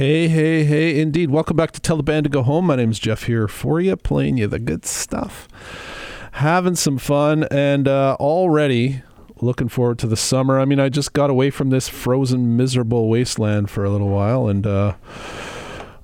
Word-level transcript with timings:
Hey, 0.00 0.28
hey, 0.28 0.64
hey, 0.64 0.98
indeed. 0.98 1.30
Welcome 1.30 1.58
back 1.58 1.72
to 1.72 1.80
Tell 1.80 1.98
the 1.98 2.02
Band 2.02 2.24
to 2.24 2.30
Go 2.30 2.42
Home. 2.42 2.64
My 2.64 2.76
name's 2.76 2.98
Jeff 2.98 3.24
here 3.24 3.46
for 3.46 3.82
you, 3.82 3.96
playing 3.96 4.38
you 4.38 4.46
the 4.46 4.58
good 4.58 4.86
stuff. 4.86 5.46
Having 6.32 6.76
some 6.76 6.96
fun 6.96 7.44
and 7.50 7.86
uh, 7.86 8.16
already 8.18 9.02
looking 9.42 9.68
forward 9.68 9.98
to 9.98 10.06
the 10.06 10.16
summer. 10.16 10.58
I 10.58 10.64
mean, 10.64 10.80
I 10.80 10.88
just 10.88 11.12
got 11.12 11.28
away 11.28 11.50
from 11.50 11.68
this 11.68 11.90
frozen, 11.90 12.56
miserable 12.56 13.10
wasteland 13.10 13.68
for 13.68 13.84
a 13.84 13.90
little 13.90 14.08
while 14.08 14.48
and, 14.48 14.66
uh, 14.66 14.94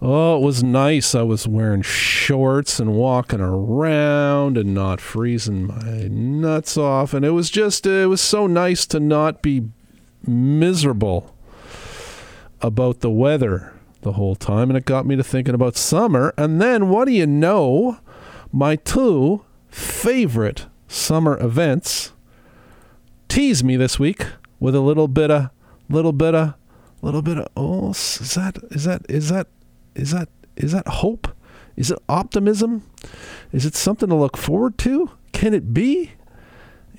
Oh, 0.02 0.36
it 0.36 0.42
was 0.42 0.62
nice. 0.62 1.14
I 1.14 1.22
was 1.22 1.48
wearing 1.48 1.80
shorts 1.80 2.78
and 2.78 2.92
walking 2.92 3.40
around 3.40 4.58
and 4.58 4.74
not 4.74 5.00
freezing 5.00 5.68
my 5.68 6.06
nuts 6.10 6.76
off. 6.76 7.14
And 7.14 7.24
it 7.24 7.30
was 7.30 7.48
just, 7.48 7.86
it 7.86 8.10
was 8.10 8.20
so 8.20 8.46
nice 8.46 8.84
to 8.88 9.00
not 9.00 9.40
be 9.40 9.70
miserable 10.26 11.34
about 12.60 13.00
the 13.00 13.10
weather 13.10 13.72
the 14.06 14.12
whole 14.12 14.34
time. 14.34 14.70
And 14.70 14.76
it 14.78 14.86
got 14.86 15.04
me 15.04 15.16
to 15.16 15.22
thinking 15.22 15.54
about 15.54 15.76
summer. 15.76 16.32
And 16.38 16.60
then, 16.60 16.88
what 16.88 17.04
do 17.04 17.12
you 17.12 17.26
know? 17.26 17.98
My 18.52 18.76
two 18.76 19.44
favorite 19.68 20.66
summer 20.88 21.38
events 21.38 22.12
tease 23.28 23.62
me 23.62 23.76
this 23.76 23.98
week 23.98 24.24
with 24.58 24.74
a 24.74 24.80
little 24.80 25.08
bit 25.08 25.30
of, 25.30 25.50
little 25.90 26.12
bit 26.12 26.34
of, 26.34 26.54
little 27.02 27.22
bit 27.22 27.36
of, 27.36 27.48
oh, 27.56 27.90
is 27.90 28.34
that, 28.34 28.56
is 28.70 28.84
that, 28.84 29.02
is 29.08 29.28
that, 29.28 29.48
is 29.94 30.12
that 30.12 30.28
is 30.56 30.72
that 30.72 30.88
hope? 30.88 31.28
Is 31.76 31.90
it 31.90 31.98
optimism? 32.08 32.82
Is 33.52 33.66
it 33.66 33.74
something 33.74 34.08
to 34.08 34.14
look 34.14 34.36
forward 34.36 34.78
to? 34.78 35.10
Can 35.32 35.52
it 35.52 35.74
be? 35.74 36.12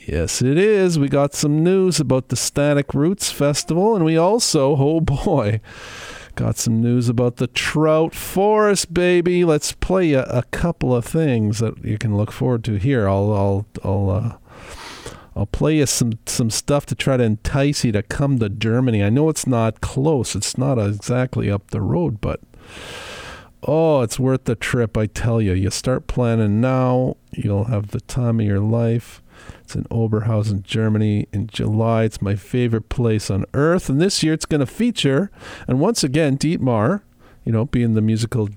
Yes, 0.07 0.41
it 0.41 0.57
is. 0.57 0.99
We 0.99 1.09
got 1.09 1.34
some 1.34 1.63
news 1.63 1.99
about 1.99 2.29
the 2.29 2.35
Static 2.35 2.93
Roots 2.93 3.31
Festival, 3.31 3.95
and 3.95 4.05
we 4.05 4.15
also, 4.15 4.76
oh 4.77 5.01
boy, 5.01 5.59
got 6.38 6.55
some 6.55 6.80
news 6.80 7.09
about 7.09 7.38
the 7.38 7.48
Trout 7.48 8.14
Forest, 8.14 8.94
baby. 8.94 9.44
Let's 9.44 9.72
play 9.73 10.14
a, 10.14 10.23
a 10.26 10.44
couple 10.52 10.96
of 10.96 11.04
things 11.04 11.60
that 11.60 11.84
you 11.84 11.98
can 11.98 12.16
look 12.16 12.32
forward 12.32 12.63
to 12.66 12.76
here. 12.76 13.10
I'll, 13.10 13.34
I'll, 13.34 13.66
I'll, 13.84 14.10
uh, 14.12 14.38
I'll 15.35 15.48
play 15.48 15.77
you 15.77 15.88
some 15.88 16.13
some 16.26 16.49
stuff 16.49 16.85
to 16.88 16.96
try 16.96 17.18
to 17.18 17.24
entice 17.24 17.84
you 17.84 17.91
to 17.91 18.04
come 18.04 18.40
to 18.40 18.49
Germany. 18.49 19.04
I 19.04 19.10
know 19.10 19.29
it's 19.29 19.48
not 19.48 19.82
close. 19.82 20.35
It's 20.35 20.57
not 20.57 20.77
exactly 20.77 21.49
up 21.49 21.71
the 21.71 21.82
road, 21.82 22.21
but 22.21 22.40
oh, 23.63 24.01
it's 24.01 24.20
worth 24.20 24.46
the 24.46 24.55
trip, 24.55 24.96
I 24.96 25.07
tell 25.07 25.41
you. 25.41 25.54
You 25.54 25.72
start 25.72 26.07
planning 26.07 26.62
now, 26.62 27.18
you'll 27.32 27.66
have 27.66 27.90
the 27.90 28.01
time 28.01 28.40
of 28.40 28.46
your 28.46 28.60
life. 28.60 29.22
It's 29.62 29.76
in 29.76 29.84
Oberhausen, 29.85 30.63
Germany 30.63 31.27
in 31.34 31.48
July. 31.48 32.03
It's 32.03 32.21
my 32.21 32.35
favorite 32.35 32.90
place 32.90 33.29
on 33.29 33.45
earth. 33.54 33.89
And 33.89 34.01
this 34.01 34.23
year 34.23 34.34
it's 34.34 34.45
going 34.45 34.59
to 34.59 34.65
feature, 34.65 35.31
and 35.67 35.79
once 35.79 36.04
again, 36.04 36.37
Dietmar, 36.37 37.01
you 37.43 37.51
know, 37.54 37.65
being 37.65 37.93
the 37.93 38.01
musical 38.01 38.49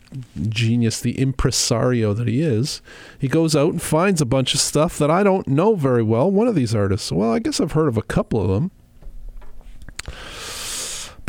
genius, 0.48 1.00
the 1.00 1.18
impresario 1.20 2.12
that 2.12 2.26
he 2.26 2.42
is, 2.42 2.82
he 3.18 3.28
goes 3.28 3.54
out 3.54 3.70
and 3.70 3.80
finds 3.80 4.20
a 4.20 4.26
bunch 4.26 4.52
of 4.52 4.60
stuff 4.60 4.98
that 4.98 5.10
I 5.10 5.22
don't 5.22 5.46
know 5.46 5.76
very 5.76 6.02
well. 6.02 6.30
One 6.30 6.48
of 6.48 6.56
these 6.56 6.74
artists, 6.74 7.12
well, 7.12 7.32
I 7.32 7.38
guess 7.38 7.60
I've 7.60 7.72
heard 7.72 7.88
of 7.88 7.96
a 7.96 8.02
couple 8.02 8.42
of 8.42 8.48
them 8.48 8.72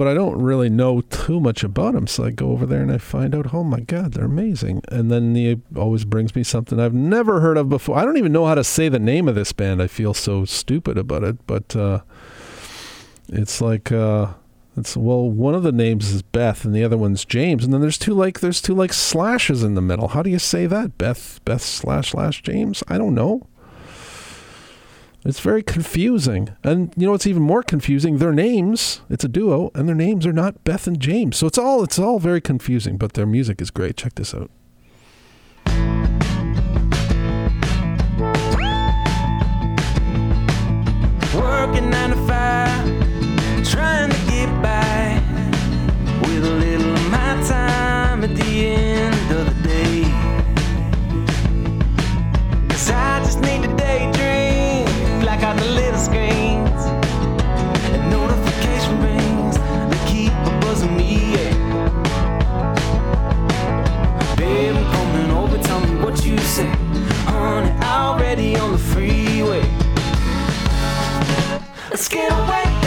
but 0.02 0.08
I 0.08 0.16
don't 0.16 0.42
really 0.42 0.68
know 0.68 1.02
too 1.02 1.40
much 1.40 1.64
about 1.64 1.94
them. 1.94 2.08
So 2.08 2.24
I 2.24 2.32
go 2.32 2.50
over 2.50 2.66
there 2.66 2.82
and 2.82 2.92
I 2.92 2.98
find 2.98 3.36
out, 3.36 3.54
oh 3.54 3.64
my 3.64 3.82
God, 3.82 4.14
they're 4.14 4.26
amazing. 4.26 4.82
And 4.92 5.12
then 5.12 5.36
he 5.36 5.62
always 5.78 6.06
brings 6.06 6.36
me 6.36 6.42
something 6.42 6.80
I've 6.80 6.92
never 6.92 7.40
heard 7.40 7.56
of 7.56 7.70
before. 7.70 8.00
I 8.00 8.04
don't 8.04 8.18
even 8.18 8.32
know 8.32 8.48
how 8.48 8.56
to 8.56 8.64
say 8.64 8.90
the 8.90 8.98
name 8.98 9.28
of 9.28 9.36
this 9.36 9.54
band. 9.54 9.80
I 9.80 9.86
feel 9.86 10.16
so 10.16 10.44
stupid 10.44 10.98
about 10.98 11.24
it, 11.24 11.46
but 11.46 11.76
uh, 11.76 12.02
it's 13.28 13.62
like. 13.62 13.92
Uh, 13.92 14.30
it's 14.76 14.98
well, 14.98 15.30
one 15.30 15.54
of 15.54 15.62
the 15.62 15.72
names 15.72 16.10
is 16.10 16.24
Beth 16.24 16.66
and 16.66 16.74
the 16.74 16.84
other 16.84 16.98
one's 16.98 17.24
James, 17.24 17.64
and 17.64 17.72
then 17.72 17.82
there's 17.82 18.00
two 18.00 18.16
like 18.16 18.40
there's 18.40 18.62
two 18.62 18.74
like 18.74 18.94
slashes 18.94 19.64
in 19.64 19.76
the 19.76 19.82
middle. 19.82 20.08
How 20.08 20.24
do 20.24 20.32
you 20.32 20.40
say 20.40 20.66
that? 20.66 20.98
Beth 20.98 21.42
Beth 21.46 21.62
slash 21.62 22.12
slash 22.12 22.42
James? 22.42 22.82
I 22.88 22.98
don't 22.98 23.14
know. 23.14 23.46
It's 25.24 25.40
very 25.40 25.62
confusing. 25.62 26.50
And 26.64 26.92
you 26.98 27.06
know 27.06 27.12
what's 27.12 27.28
even 27.28 27.44
more 27.44 27.62
confusing? 27.62 28.18
Their 28.18 28.34
names, 28.34 29.02
it's 29.08 29.24
a 29.24 29.28
duo, 29.28 29.70
and 29.76 29.88
their 29.88 29.96
names 29.96 30.26
are 30.26 30.34
not 30.34 30.64
Beth 30.64 30.88
and 30.88 31.00
James. 31.00 31.38
So 31.38 31.46
it's 31.46 31.60
all 31.60 31.84
it's 31.84 32.00
all 32.00 32.18
very 32.18 32.42
confusing, 32.42 32.98
but 32.98 33.14
their 33.14 33.28
music 33.28 33.62
is 33.62 33.70
great. 33.70 33.98
Check 33.98 34.16
this 34.16 34.34
out. 34.34 34.50
Working 41.36 41.90
nine 41.92 42.10
to 42.10 42.28
five, 42.28 42.84
trying 43.64 44.10
to 44.10 44.18
get 44.28 44.50
by 44.64 45.22
with 46.22 46.46
a 46.46 46.56
little 46.56 46.94
of 46.94 47.12
my 47.12 47.44
time 47.48 48.24
at 48.24 48.36
the 48.36 48.66
end 48.66 49.11
say. 66.52 66.66
Honey, 67.28 67.72
already 67.86 68.58
on 68.58 68.74
the 68.74 68.78
freeway. 68.78 69.64
Let's 71.90 72.10
get 72.10 72.30
away. 72.30 72.81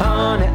on 0.00 0.49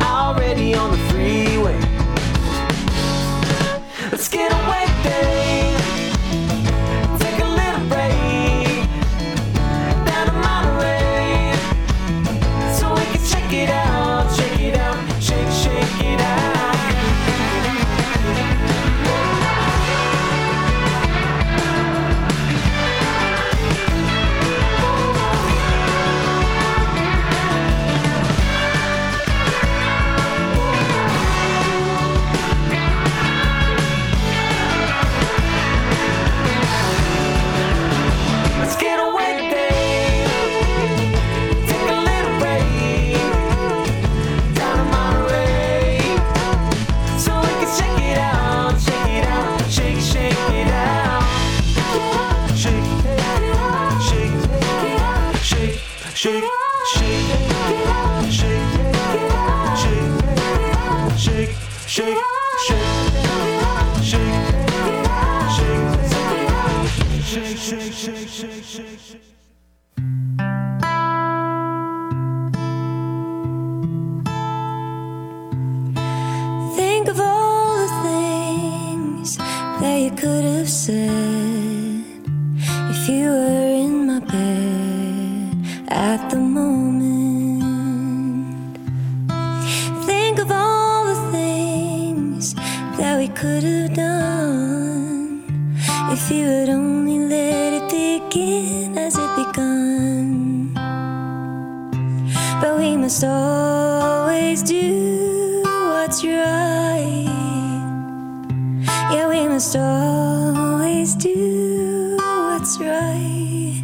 always 110.15 111.15
do 111.15 112.17
what's 112.17 112.79
right. 112.79 113.81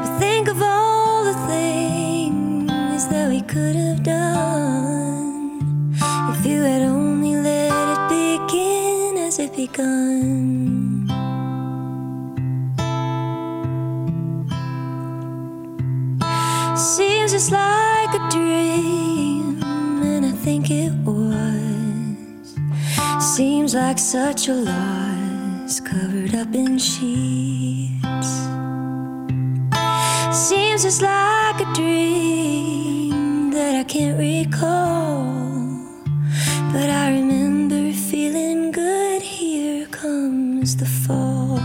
But 0.00 0.18
think 0.18 0.48
of 0.48 0.60
all 0.62 1.24
the 1.24 1.38
things 1.52 3.06
that 3.08 3.28
we 3.28 3.40
could 3.42 3.76
have 3.76 4.02
done 4.02 5.94
if 6.32 6.46
you 6.46 6.62
had 6.62 6.82
only 6.82 7.34
let 7.36 7.84
it 7.94 8.02
begin 8.16 9.16
as 9.26 9.38
it 9.38 9.54
begun. 9.56 10.55
Seems 23.66 23.82
like 23.82 23.98
such 23.98 24.46
a 24.46 24.52
loss 24.52 25.80
covered 25.80 26.36
up 26.36 26.54
in 26.54 26.78
sheets. 26.78 28.30
Seems 30.30 30.84
just 30.84 31.02
like 31.02 31.60
a 31.60 31.72
dream 31.74 33.50
that 33.50 33.74
I 33.74 33.82
can't 33.82 34.16
recall. 34.20 35.24
But 36.72 36.90
I 36.90 37.10
remember 37.10 37.92
feeling 37.92 38.70
good. 38.70 39.22
Here 39.22 39.86
comes 39.86 40.76
the 40.76 40.86
fall. 40.86 41.58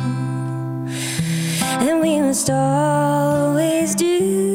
And 1.86 2.01
we 2.01 2.19
must 2.19 2.50
always 2.50 3.94
do 3.94 4.50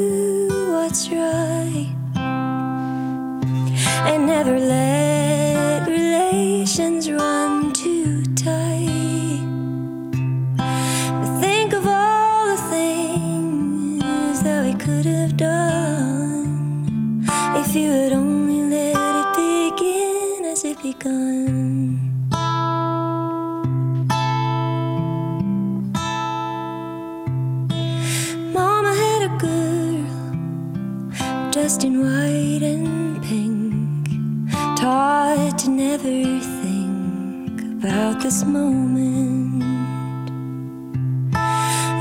this 38.26 38.42
moment. 38.44 39.62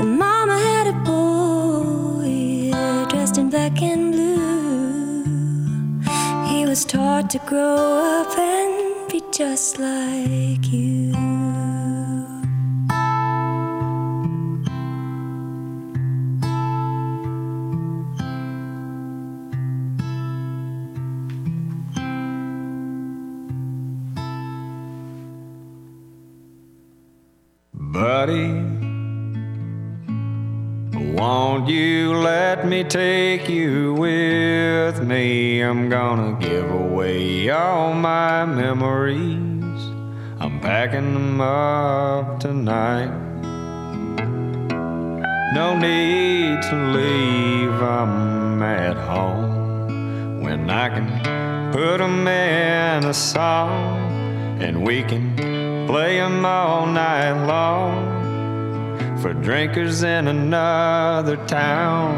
And 0.00 0.18
Mama 0.18 0.58
had 0.58 0.88
a 0.88 0.96
boy 1.12 2.72
uh, 2.74 3.06
dressed 3.06 3.38
in 3.38 3.48
black 3.48 3.80
and 3.80 4.10
blue. 4.12 5.22
He 6.50 6.66
was 6.66 6.84
taught 6.84 7.30
to 7.30 7.38
grow 7.50 7.76
up 8.18 8.36
and 8.36 9.08
be 9.08 9.22
just 9.30 9.78
like 9.78 10.64
you. 10.72 10.95
Buddy, 28.18 28.48
won't 31.18 31.68
you 31.68 32.14
let 32.14 32.66
me 32.66 32.82
take 32.82 33.46
you 33.46 33.92
with 33.92 35.02
me? 35.02 35.60
I'm 35.60 35.90
gonna 35.90 36.34
give 36.40 36.70
away 36.70 37.50
all 37.50 37.92
my 37.92 38.46
memories. 38.46 39.82
I'm 40.40 40.60
packing 40.60 41.12
them 41.12 41.42
up 41.42 42.40
tonight. 42.40 43.12
No 45.52 45.66
need 45.78 46.62
to 46.70 46.76
leave, 46.96 47.82
I'm 47.82 48.62
at 48.62 48.96
home. 48.96 50.40
When 50.40 50.70
I 50.70 50.88
can 50.88 51.08
put 51.70 51.98
them 51.98 52.26
in 52.26 53.04
a 53.04 53.12
song 53.12 54.00
and 54.62 54.86
we 54.86 55.02
can 55.02 55.36
play 55.36 55.56
play 55.86 56.20
'em 56.20 56.44
all 56.44 56.84
night 56.84 57.32
long 57.46 58.05
for 59.26 59.34
drinkers 59.34 60.04
in 60.04 60.28
another 60.28 61.36
town. 61.48 62.14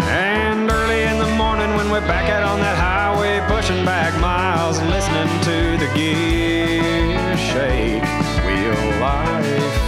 And 0.00 0.70
early 0.70 1.02
in 1.02 1.18
the 1.18 1.28
morning 1.36 1.76
when 1.76 1.90
we're 1.90 2.08
back 2.08 2.30
out 2.30 2.42
on 2.42 2.58
that 2.60 2.78
highway, 2.78 3.38
pushing 3.54 3.84
back 3.84 4.18
miles 4.18 4.80
listening 4.80 5.28
to 5.42 5.76
the 5.84 5.92
gear 5.94 7.36
shake, 7.36 8.02
we'll 8.46 8.98
life. 8.98 9.78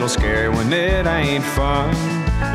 Little 0.00 0.18
scary 0.18 0.48
when 0.48 0.72
it 0.72 1.06
ain't 1.06 1.44
fun. 1.44 1.94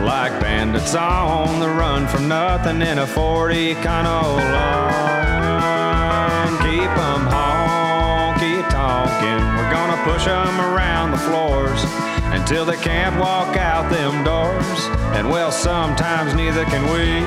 Like 0.04 0.32
bandits 0.42 0.96
on 0.96 1.60
the 1.60 1.70
run 1.70 2.08
from 2.08 2.28
nothing 2.28 2.82
in 2.82 2.98
a 2.98 3.06
40 3.06 3.76
kind 3.76 4.08
of 4.08 4.38
lawn. 4.56 5.78
Keep 6.66 6.90
'em 7.10 7.22
honky 7.36 8.68
tonkin'. 8.72 9.44
We're 9.58 9.72
gonna 9.72 10.00
push 10.10 10.26
'em 10.26 10.60
around 10.60 11.12
the 11.12 11.20
floors 11.20 11.86
until 12.34 12.66
they 12.66 12.78
can't 12.78 13.16
walk 13.20 13.56
out 13.58 13.92
them 13.92 14.24
doors. 14.24 14.80
And 15.14 15.30
well, 15.30 15.52
sometimes 15.52 16.34
neither 16.34 16.66
can 16.66 16.84
we. 16.94 17.24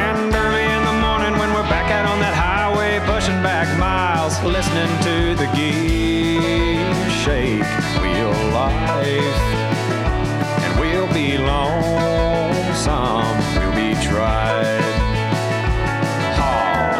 And 0.00 0.34
early 0.34 0.64
in 0.76 0.82
the 0.90 0.96
morning 1.06 1.38
when 1.38 1.52
we're 1.52 1.68
back 1.68 1.90
out 1.92 2.06
on 2.12 2.18
that 2.20 2.32
highway, 2.32 2.98
pushing 3.04 3.42
back 3.42 3.68
miles, 3.78 4.42
listening 4.42 4.90
to 5.02 5.34
the 5.34 5.48
gear 5.54 6.79
shake, 7.30 7.62
we'll 8.00 8.32
life. 8.52 9.40
And 10.64 10.72
we'll 10.80 11.10
be 11.12 11.38
lonesome, 11.38 12.88
we'll 13.58 13.74
be 13.74 13.90
tried. 14.06 14.80
Ah, 16.42 16.90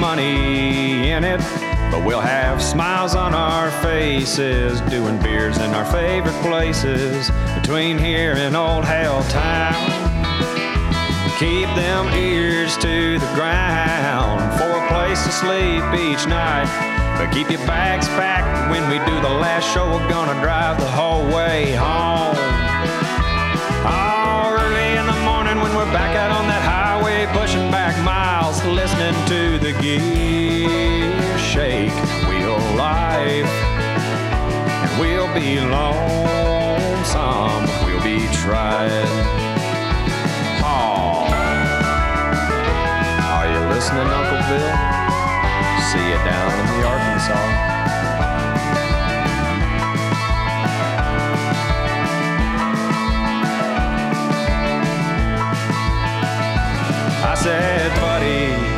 money 0.00 1.10
in 1.10 1.22
it, 1.24 1.40
but 1.90 2.04
we'll 2.04 2.20
have 2.20 2.41
smiles 2.72 3.14
on 3.14 3.34
our 3.34 3.70
faces, 3.82 4.80
doing 4.88 5.18
beers 5.20 5.58
in 5.58 5.74
our 5.74 5.84
favorite 5.92 6.40
places 6.40 7.30
between 7.54 7.98
here 7.98 8.32
and 8.32 8.56
old 8.56 8.82
hell 8.82 9.22
town. 9.24 9.76
Keep 11.38 11.68
them 11.76 12.08
ears 12.14 12.78
to 12.78 13.18
the 13.18 13.30
ground 13.34 14.40
for 14.58 14.70
a 14.70 14.88
place 14.88 15.22
to 15.22 15.32
sleep 15.32 15.84
each 15.92 16.26
night. 16.26 16.64
But 17.18 17.30
keep 17.30 17.50
your 17.50 17.60
bags 17.66 18.08
packed 18.08 18.70
when 18.70 18.88
we 18.88 18.96
do 19.04 19.20
the 19.20 19.34
last 19.34 19.70
show. 19.74 19.90
We're 19.90 20.08
gonna 20.08 20.40
drive 20.40 20.80
the 20.80 20.90
whole 20.90 21.26
way 21.26 21.74
home. 21.74 22.34
Oh, 23.84 24.56
early 24.58 24.96
in 24.96 25.04
the 25.04 25.20
morning 25.28 25.60
when 25.60 25.76
we're 25.76 25.92
back 25.92 26.16
out 26.16 26.30
on 26.30 26.48
that 26.48 26.62
highway, 26.62 27.26
pushing 27.38 27.70
back 27.70 28.02
miles, 28.02 28.64
listening 28.64 29.12
to 29.26 29.58
the 29.58 29.78
gear 29.82 31.38
shake. 31.38 32.21
Life, 32.82 33.46
and 34.82 34.90
we'll 34.98 35.30
be 35.32 35.60
lonesome. 35.60 37.62
We'll 37.86 38.02
be 38.02 38.26
trying. 38.42 39.14
Paul, 40.60 41.28
are 43.30 43.46
you 43.52 43.60
listening, 43.72 44.08
Uncle 44.18 44.42
Bill? 44.48 44.74
See 45.90 46.04
you 46.10 46.18
down 46.26 46.50
in 46.58 46.66
the 46.66 46.78
Arkansas. 46.88 47.46
I 57.24 57.34
said, 57.36 57.92
buddy, 58.00 58.71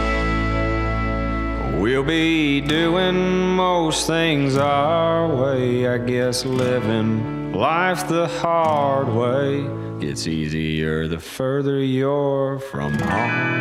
we'll 1.84 2.02
be 2.02 2.62
doing 2.62 3.46
most 3.56 4.06
things 4.06 4.56
our 4.56 5.28
way. 5.28 5.86
I 5.86 5.98
guess 5.98 6.46
living 6.46 7.52
life 7.52 8.08
the 8.08 8.26
hard 8.26 9.08
way 9.08 9.68
gets 10.00 10.26
easier 10.26 11.06
the 11.06 11.18
further 11.18 11.78
you're 11.84 12.58
from 12.58 12.94
home. 12.94 13.60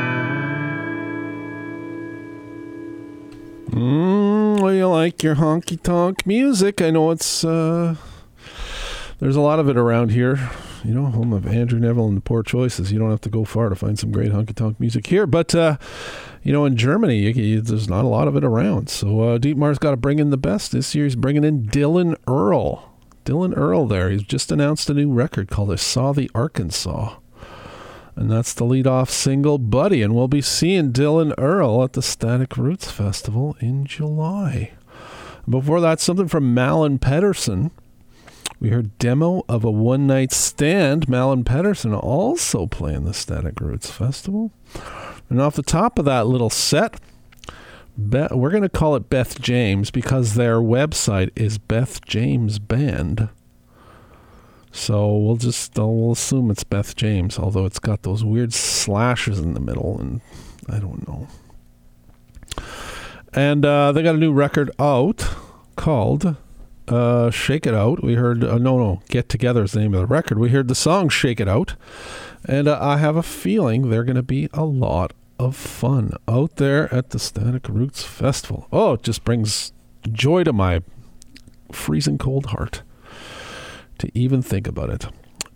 Mm, 3.71 4.61
well, 4.61 4.73
you 4.73 4.87
like 4.87 5.21
your 5.21 5.35
honky 5.35 5.81
tonk 5.83 6.25
music. 6.25 6.81
I 6.81 6.91
know 6.91 7.11
it's 7.11 7.43
uh, 7.43 7.95
there's 9.19 9.35
a 9.35 9.41
lot 9.41 9.59
of 9.59 9.67
it 9.67 9.75
around 9.75 10.11
here. 10.11 10.49
You 10.83 10.93
know, 10.93 11.05
home 11.05 11.31
of 11.31 11.47
Andrew 11.47 11.79
Neville 11.79 12.07
and 12.07 12.17
the 12.17 12.21
Poor 12.21 12.43
Choices. 12.43 12.91
You 12.91 12.99
don't 12.99 13.09
have 13.09 13.21
to 13.21 13.29
go 13.29 13.45
far 13.45 13.69
to 13.69 13.75
find 13.75 13.97
some 13.97 14.11
great 14.11 14.31
honky 14.31 14.53
tonk 14.53 14.79
music 14.79 15.07
here. 15.07 15.25
But 15.25 15.55
uh, 15.55 15.77
you 16.43 16.51
know, 16.51 16.65
in 16.65 16.75
Germany, 16.75 17.19
you, 17.19 17.29
you, 17.29 17.61
there's 17.61 17.87
not 17.87 18.03
a 18.03 18.09
lot 18.09 18.27
of 18.27 18.35
it 18.35 18.43
around. 18.43 18.89
So 18.89 19.21
uh, 19.21 19.37
Dietmar's 19.37 19.79
got 19.79 19.91
to 19.91 19.97
bring 19.97 20.19
in 20.19 20.29
the 20.29 20.37
best 20.37 20.73
this 20.73 20.93
year. 20.93 21.05
He's 21.05 21.15
bringing 21.15 21.45
in 21.45 21.67
Dylan 21.67 22.17
Earl. 22.27 22.93
Dylan 23.23 23.55
Earl, 23.55 23.87
there. 23.87 24.09
He's 24.09 24.23
just 24.23 24.51
announced 24.51 24.89
a 24.89 24.93
new 24.93 25.11
record 25.11 25.49
called 25.49 25.71
"I 25.71 25.75
Saw 25.75 26.11
the 26.11 26.29
Arkansas." 26.35 27.15
And 28.15 28.29
that's 28.29 28.53
the 28.53 28.65
lead 28.65 28.85
off 28.85 29.09
single, 29.09 29.57
Buddy. 29.57 30.01
And 30.01 30.13
we'll 30.13 30.27
be 30.27 30.41
seeing 30.41 30.91
Dylan 30.91 31.33
Earl 31.37 31.83
at 31.83 31.93
the 31.93 32.01
Static 32.01 32.57
Roots 32.57 32.91
Festival 32.91 33.55
in 33.59 33.85
July. 33.85 34.73
Before 35.49 35.81
that, 35.81 35.99
something 35.99 36.27
from 36.27 36.53
Malin 36.53 36.99
Pedersen. 36.99 37.71
We 38.59 38.69
heard 38.69 38.97
demo 38.97 39.43
of 39.49 39.63
a 39.63 39.71
one 39.71 40.07
night 40.07 40.31
stand. 40.31 41.09
Malin 41.09 41.43
Pedersen 41.43 41.93
also 41.93 42.65
playing 42.67 43.05
the 43.05 43.13
Static 43.13 43.59
Roots 43.59 43.91
Festival. 43.91 44.51
And 45.29 45.41
off 45.41 45.55
the 45.55 45.63
top 45.63 45.99
of 45.99 46.05
that 46.05 46.27
little 46.27 46.49
set, 46.49 46.99
Be- 47.97 48.27
we're 48.31 48.49
going 48.49 48.63
to 48.63 48.69
call 48.69 48.95
it 48.95 49.09
Beth 49.09 49.39
James 49.39 49.91
because 49.91 50.33
their 50.33 50.57
website 50.57 51.29
is 51.35 51.57
Beth 51.57 52.03
James 52.05 52.57
Band. 52.59 53.29
So 54.71 55.15
we'll 55.15 55.35
just 55.35 55.77
uh, 55.77 55.85
we'll 55.85 56.13
assume 56.13 56.49
it's 56.49 56.63
Beth 56.63 56.95
James, 56.95 57.37
although 57.37 57.65
it's 57.65 57.77
got 57.77 58.01
those 58.01 58.23
weird 58.23 58.53
slashes 58.53 59.39
in 59.39 59.53
the 59.53 59.59
middle, 59.59 59.99
and 59.99 60.21
I 60.67 60.79
don't 60.79 61.07
know. 61.07 61.27
And 63.33 63.63
uh, 63.65 63.91
they 63.91 64.01
got 64.01 64.15
a 64.15 64.19
new 64.19 64.33
record 64.33 64.71
out 64.79 65.27
called 65.75 66.35
uh, 66.87 67.31
"Shake 67.31 67.65
It 67.65 67.73
Out." 67.73 68.03
We 68.03 68.15
heard 68.15 68.43
uh, 68.43 68.57
no, 68.57 68.77
no, 68.77 69.01
"Get 69.09 69.29
Together" 69.29 69.63
is 69.63 69.71
the 69.71 69.79
name 69.79 69.93
of 69.93 70.01
the 70.01 70.07
record. 70.07 70.39
We 70.39 70.49
heard 70.49 70.67
the 70.67 70.75
song 70.75 71.09
"Shake 71.09 71.39
It 71.39 71.47
Out," 71.47 71.75
and 72.45 72.67
uh, 72.67 72.77
I 72.81 72.97
have 72.97 73.15
a 73.15 73.23
feeling 73.23 73.89
they're 73.89 74.03
going 74.03 74.15
to 74.15 74.23
be 74.23 74.49
a 74.53 74.65
lot 74.65 75.13
of 75.39 75.55
fun 75.55 76.13
out 76.27 76.55
there 76.57 76.93
at 76.93 77.09
the 77.09 77.19
Static 77.19 77.67
Roots 77.67 78.03
Festival. 78.03 78.67
Oh, 78.71 78.93
it 78.93 79.03
just 79.03 79.23
brings 79.23 79.73
joy 80.11 80.43
to 80.43 80.53
my 80.53 80.81
freezing 81.71 82.17
cold 82.17 82.47
heart 82.47 82.83
to 83.97 84.09
even 84.13 84.41
think 84.41 84.67
about 84.67 84.89
it. 84.89 85.07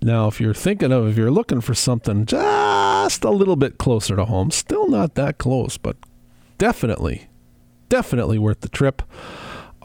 Now, 0.01 0.27
if 0.27 0.39
you're 0.39 0.53
thinking 0.53 0.91
of, 0.91 1.07
if 1.07 1.17
you're 1.17 1.31
looking 1.31 1.61
for 1.61 1.73
something 1.73 2.25
just 2.25 3.23
a 3.23 3.29
little 3.29 3.55
bit 3.55 3.77
closer 3.77 4.15
to 4.15 4.25
home, 4.25 4.51
still 4.51 4.87
not 4.87 5.15
that 5.15 5.37
close, 5.37 5.77
but 5.77 5.97
definitely, 6.57 7.29
definitely 7.89 8.37
worth 8.37 8.61
the 8.61 8.69
trip. 8.69 9.01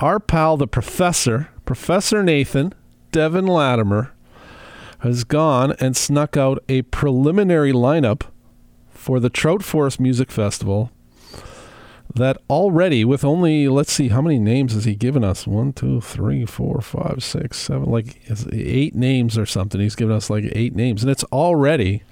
Our 0.02 0.18
pal, 0.18 0.56
the 0.56 0.66
professor, 0.66 1.48
Professor 1.64 2.24
Nathan, 2.24 2.74
Devin 3.12 3.46
Latimer, 3.46 4.12
has 4.98 5.22
gone 5.22 5.76
and 5.78 5.96
snuck 5.96 6.36
out 6.36 6.60
a 6.68 6.82
preliminary 6.82 7.70
lineup 7.72 8.22
for 8.90 9.20
the 9.20 9.30
Trout 9.30 9.62
Forest 9.62 10.00
Music 10.00 10.32
Festival 10.32 10.90
that 12.16 12.36
already 12.50 13.04
with 13.04 13.24
only 13.24 13.68
let's 13.68 13.92
see 13.92 14.08
how 14.08 14.20
many 14.20 14.40
names 14.40 14.74
has 14.74 14.86
he 14.86 14.96
given 14.96 15.22
us? 15.22 15.46
One 15.46 15.72
two 15.72 16.00
three 16.00 16.46
four 16.46 16.80
five 16.80 17.22
six 17.22 17.56
seven 17.58 17.88
like 17.88 18.20
eight 18.52 18.96
names 18.96 19.38
or 19.38 19.46
something? 19.46 19.80
He's 19.80 19.94
given 19.94 20.16
us 20.16 20.28
like 20.28 20.50
eight 20.50 20.74
names. 20.74 21.04
And 21.04 21.12
it's 21.12 21.24
already 21.24 22.02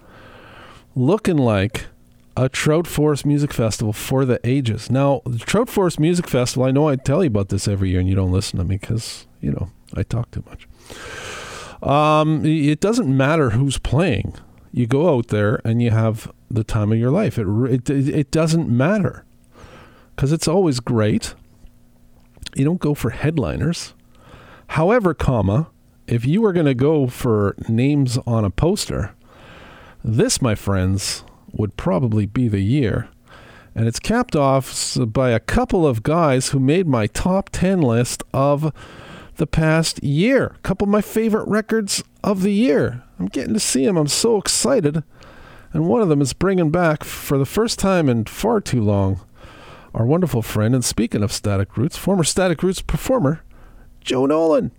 looking 0.94 1.38
like 1.38 1.86
a 2.36 2.48
trout 2.48 2.86
forest 2.86 3.26
music 3.26 3.52
festival 3.52 3.92
for 3.92 4.24
the 4.24 4.40
ages 4.44 4.90
now 4.90 5.20
the 5.26 5.38
trout 5.38 5.68
forest 5.68 5.98
music 5.98 6.28
festival 6.28 6.64
i 6.64 6.70
know 6.70 6.88
i 6.88 6.96
tell 6.96 7.22
you 7.22 7.28
about 7.28 7.48
this 7.48 7.66
every 7.66 7.90
year 7.90 8.00
and 8.00 8.08
you 8.08 8.14
don't 8.14 8.32
listen 8.32 8.58
to 8.58 8.64
me 8.64 8.76
because 8.76 9.26
you 9.40 9.50
know 9.50 9.70
i 9.94 10.02
talk 10.02 10.30
too 10.30 10.44
much 10.46 10.66
um, 11.82 12.44
it 12.44 12.78
doesn't 12.78 13.14
matter 13.14 13.50
who's 13.50 13.78
playing 13.78 14.34
you 14.72 14.86
go 14.86 15.16
out 15.16 15.28
there 15.28 15.60
and 15.64 15.82
you 15.82 15.90
have 15.90 16.30
the 16.50 16.62
time 16.62 16.92
of 16.92 16.98
your 16.98 17.10
life 17.10 17.38
it, 17.38 17.90
it, 17.90 18.08
it 18.08 18.30
doesn't 18.30 18.68
matter 18.68 19.24
because 20.20 20.32
it's 20.32 20.46
always 20.46 20.80
great. 20.80 21.34
You 22.54 22.62
don't 22.62 22.78
go 22.78 22.92
for 22.92 23.08
headliners. 23.08 23.94
However, 24.66 25.14
comma, 25.14 25.70
if 26.06 26.26
you 26.26 26.42
were 26.42 26.52
going 26.52 26.66
to 26.66 26.74
go 26.74 27.06
for 27.06 27.54
names 27.70 28.18
on 28.26 28.44
a 28.44 28.50
poster, 28.50 29.14
this, 30.04 30.42
my 30.42 30.54
friends, 30.54 31.24
would 31.52 31.76
probably 31.76 32.26
be 32.26 32.48
the 32.48 32.60
year. 32.60 33.08
And 33.74 33.86
it's 33.86 34.00
capped 34.00 34.34
off 34.34 34.96
by 35.08 35.30
a 35.30 35.40
couple 35.40 35.86
of 35.86 36.02
guys 36.02 36.48
who 36.48 36.58
made 36.58 36.86
my 36.86 37.06
top 37.06 37.50
10 37.50 37.80
list 37.80 38.22
of 38.34 38.72
the 39.36 39.46
past 39.46 40.02
year. 40.02 40.54
A 40.56 40.58
couple 40.58 40.86
of 40.86 40.90
my 40.90 41.00
favorite 41.00 41.48
records 41.48 42.02
of 42.22 42.42
the 42.42 42.52
year. 42.52 43.02
I'm 43.18 43.26
getting 43.26 43.54
to 43.54 43.60
see 43.60 43.86
them. 43.86 43.96
I'm 43.96 44.08
so 44.08 44.36
excited. 44.38 45.02
And 45.72 45.86
one 45.86 46.02
of 46.02 46.08
them 46.08 46.20
is 46.20 46.32
bringing 46.32 46.70
back, 46.70 47.04
for 47.04 47.38
the 47.38 47.46
first 47.46 47.78
time 47.78 48.08
in 48.08 48.24
far 48.24 48.60
too 48.60 48.82
long, 48.82 49.20
our 49.94 50.04
wonderful 50.04 50.42
friend, 50.42 50.74
and 50.74 50.84
speaking 50.84 51.22
of 51.22 51.32
Static 51.32 51.76
Roots, 51.76 51.96
former 51.96 52.24
Static 52.24 52.62
Roots 52.62 52.82
performer, 52.82 53.42
Joe 54.00 54.26
Nolan. 54.26 54.72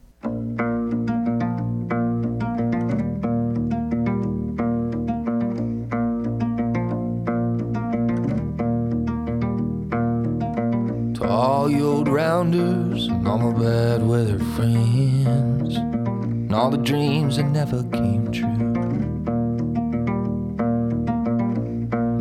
To 11.21 11.29
all 11.29 11.69
you 11.69 11.87
old 11.87 12.07
rounders 12.07 13.05
and 13.05 13.27
all 13.27 13.37
my 13.37 13.51
bad 13.51 14.01
weather 14.01 14.39
friends, 14.55 15.75
and 15.75 16.51
all 16.51 16.71
the 16.71 16.79
dreams 16.79 17.35
that 17.37 17.43
never 17.43 17.83
came 17.83 18.31
true. 18.31 18.47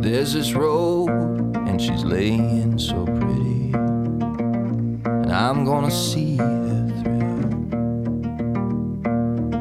There's 0.03 0.33
this 0.33 0.53
road 0.53 1.09
and 1.67 1.81
she's 1.81 2.03
laying 2.03 2.77
so 2.77 3.03
pretty. 3.05 3.73
And 3.73 5.31
I'm 5.31 5.65
gonna 5.65 5.89
see 5.89 6.37
her 6.37 6.89
through. 7.01 7.41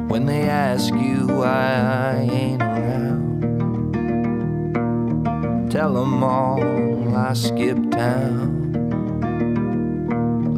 When 0.09 0.27
they 0.27 0.51
ask 0.51 0.93
you 0.93 1.29
why 1.29 1.47
I 1.49 2.29
ain't 2.31 2.61
around, 2.63 3.41
tell 5.71 5.95
them 5.95 6.23
all 6.23 7.17
I 7.17 7.33
skipped 7.33 7.93
town. 7.93 8.60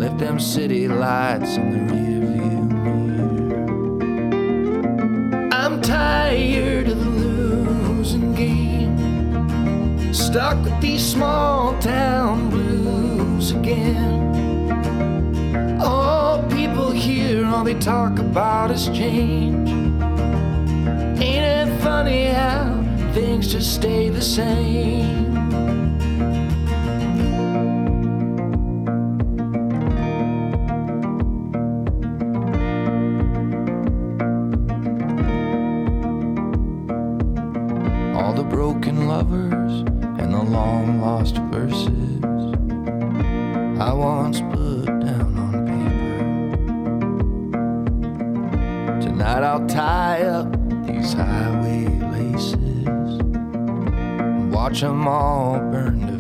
Left 0.03 0.19
them 0.19 0.41
city 0.41 0.89
lights 0.89 1.55
in 1.55 1.71
the 1.71 1.79
rearview 1.95 2.67
mirror. 3.15 4.03
I'm 5.53 5.81
tired 5.81 6.89
of 6.89 6.99
the 6.99 7.11
losing 7.11 8.35
game 8.35 10.13
stuck 10.13 10.61
with 10.65 10.81
these 10.81 11.09
small 11.09 11.79
town 11.79 12.51
blues 12.51 13.53
again. 13.53 14.19
All 15.81 16.43
people 16.51 16.91
here, 16.91 17.47
all 17.47 17.63
they 17.63 17.79
talk 17.79 18.19
about 18.19 18.73
is 18.73 18.89
change. 18.89 19.71
Ain't 21.23 21.47
it 21.47 21.81
funny 21.81 22.25
how 22.25 22.83
things 23.15 23.53
just 23.53 23.73
stay 23.73 24.09
the 24.09 24.21
same? 24.21 25.23
And 54.83 54.99
watch 54.99 55.01
'em 55.01 55.09
all 55.09 55.59
burn 55.71 56.12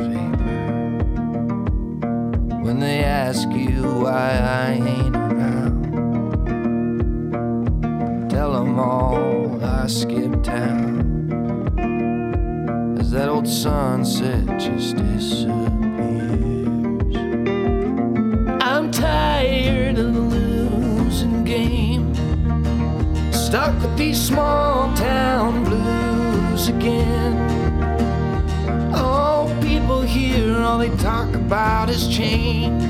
about 31.93 32.01
is 32.01 32.09
change. 32.09 32.83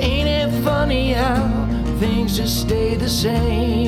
Ain't 0.00 0.28
it 0.28 0.64
funny 0.64 1.12
how 1.12 1.66
things 1.98 2.36
just 2.36 2.60
stay 2.60 2.96
the 2.96 3.08
same? 3.08 3.83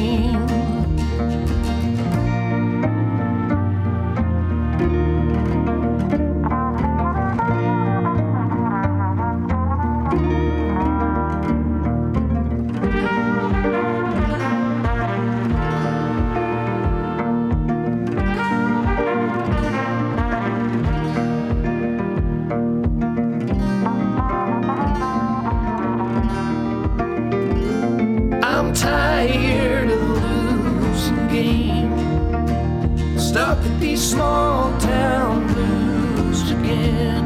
Tired 28.76 29.90
of 29.90 30.00
the 30.00 30.20
losing 30.20 31.28
game. 31.28 33.18
Stuck 33.18 33.58
at 33.58 33.80
these 33.80 34.02
small 34.02 34.78
town 34.78 35.46
blues 35.52 36.50
again. 36.50 37.24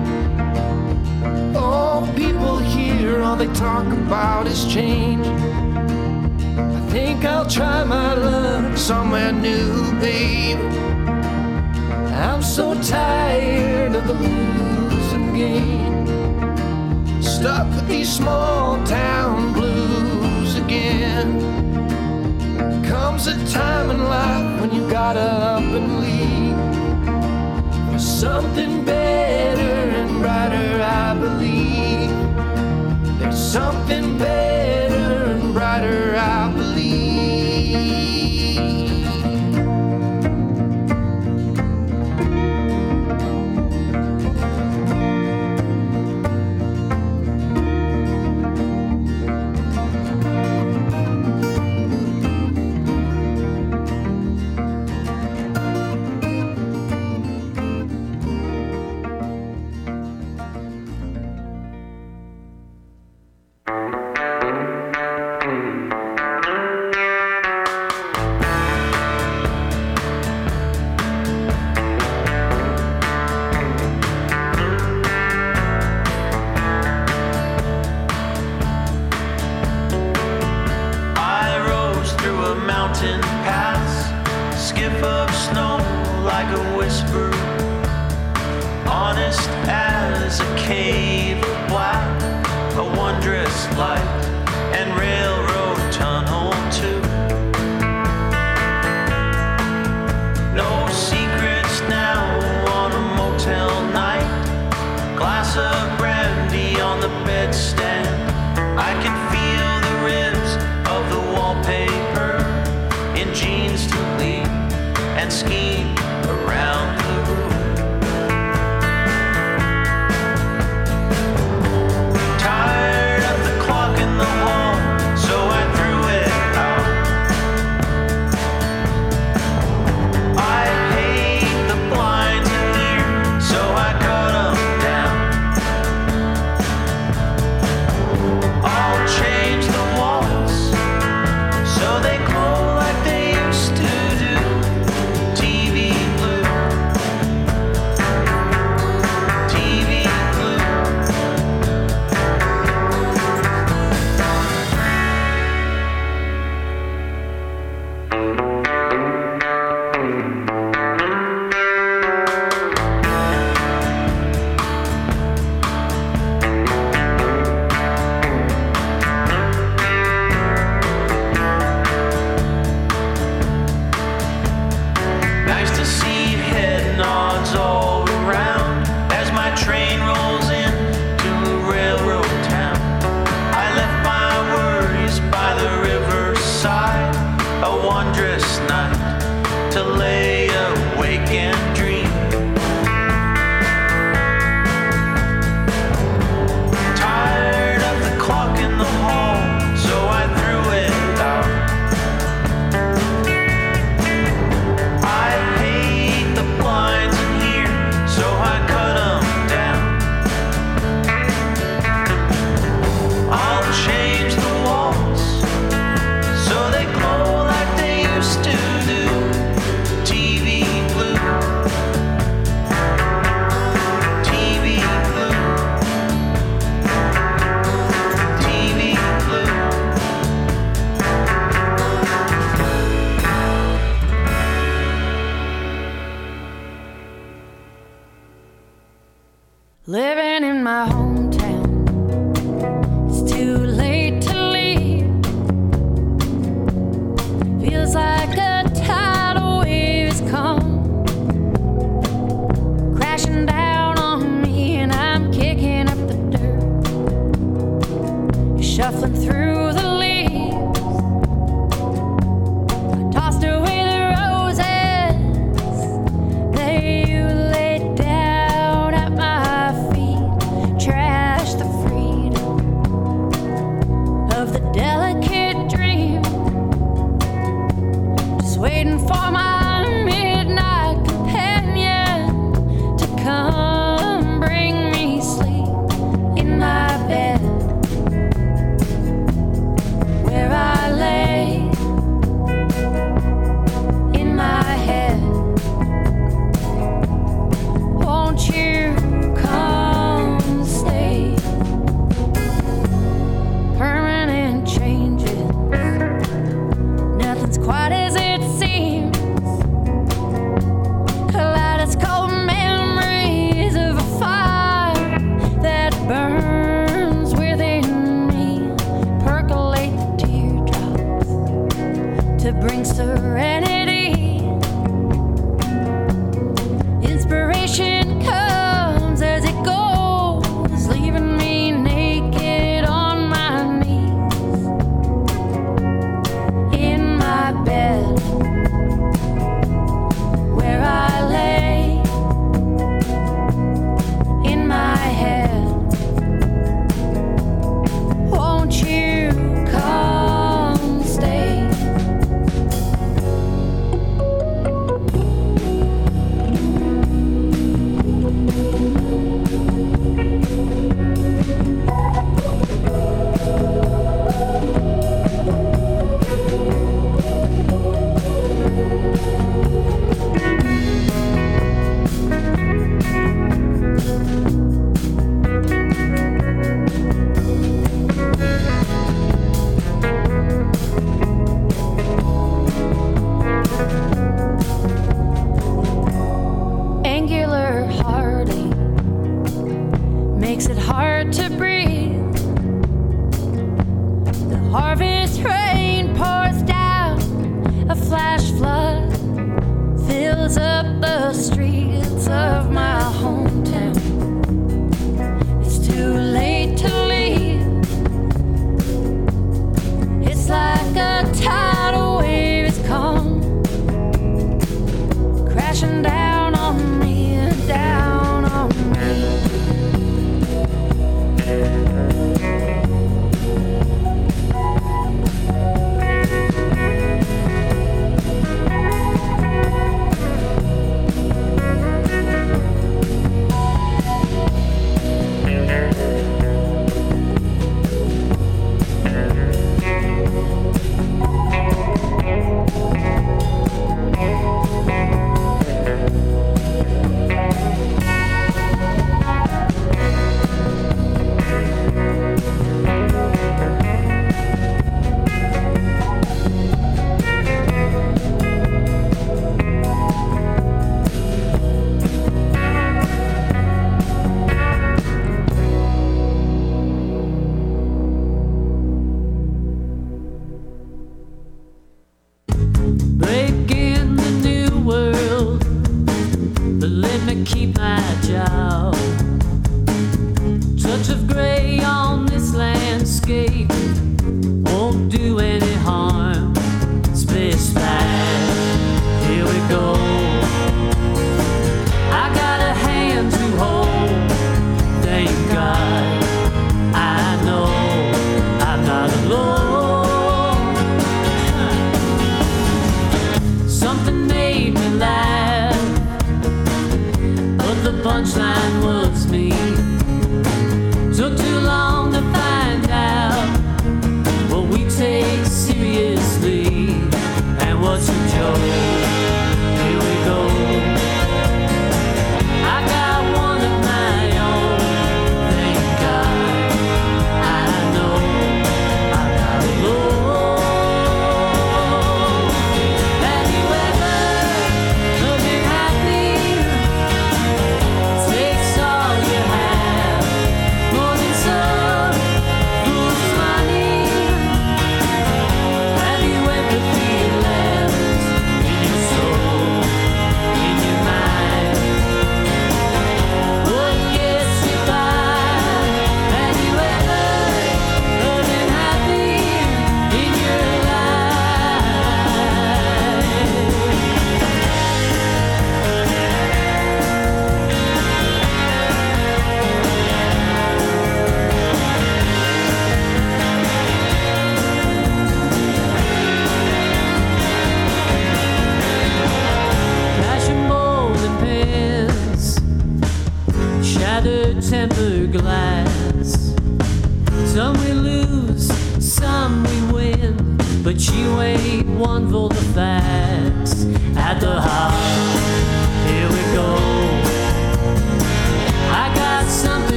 Oh, 1.57 2.11
people 2.14 2.59
here, 2.59 3.23
all 3.23 3.37
they 3.37 3.52
talk 3.52 3.87
about 3.87 4.47
is 4.47 4.64
change. 4.73 5.26
I 5.26 6.80
think 6.90 7.25
I'll 7.25 7.49
try 7.49 7.83
my 7.83 8.14
luck 8.14 8.76
somewhere 8.76 9.33
new, 9.33 9.92
babe. 10.00 10.61
I'm 12.26 12.42
so 12.42 12.80
tired 12.80 13.97
of 13.97 14.07
the 14.07 14.14
losing 14.14 15.35
game. 15.35 16.07
Stuck 17.21 17.66
with 17.75 17.88
these 17.88 18.12
small 18.12 18.85
town 18.85 19.52
blues 19.52 19.69
again. 20.70 21.30
Comes 22.84 23.26
a 23.26 23.34
time 23.50 23.90
in 23.90 24.04
life 24.04 24.61
when 24.61 24.72
you 24.72 24.88
gotta 24.88 25.20
up 25.20 25.62
and 25.62 26.00
leave 26.00 26.56
for 27.92 27.98
something 27.98 28.85
better 28.85 29.72
and 29.98 30.22
brighter, 30.22 30.80
I 30.83 31.14
believe. 31.24 32.11
There's 33.18 33.38
something 33.38 34.16
better 34.18 34.60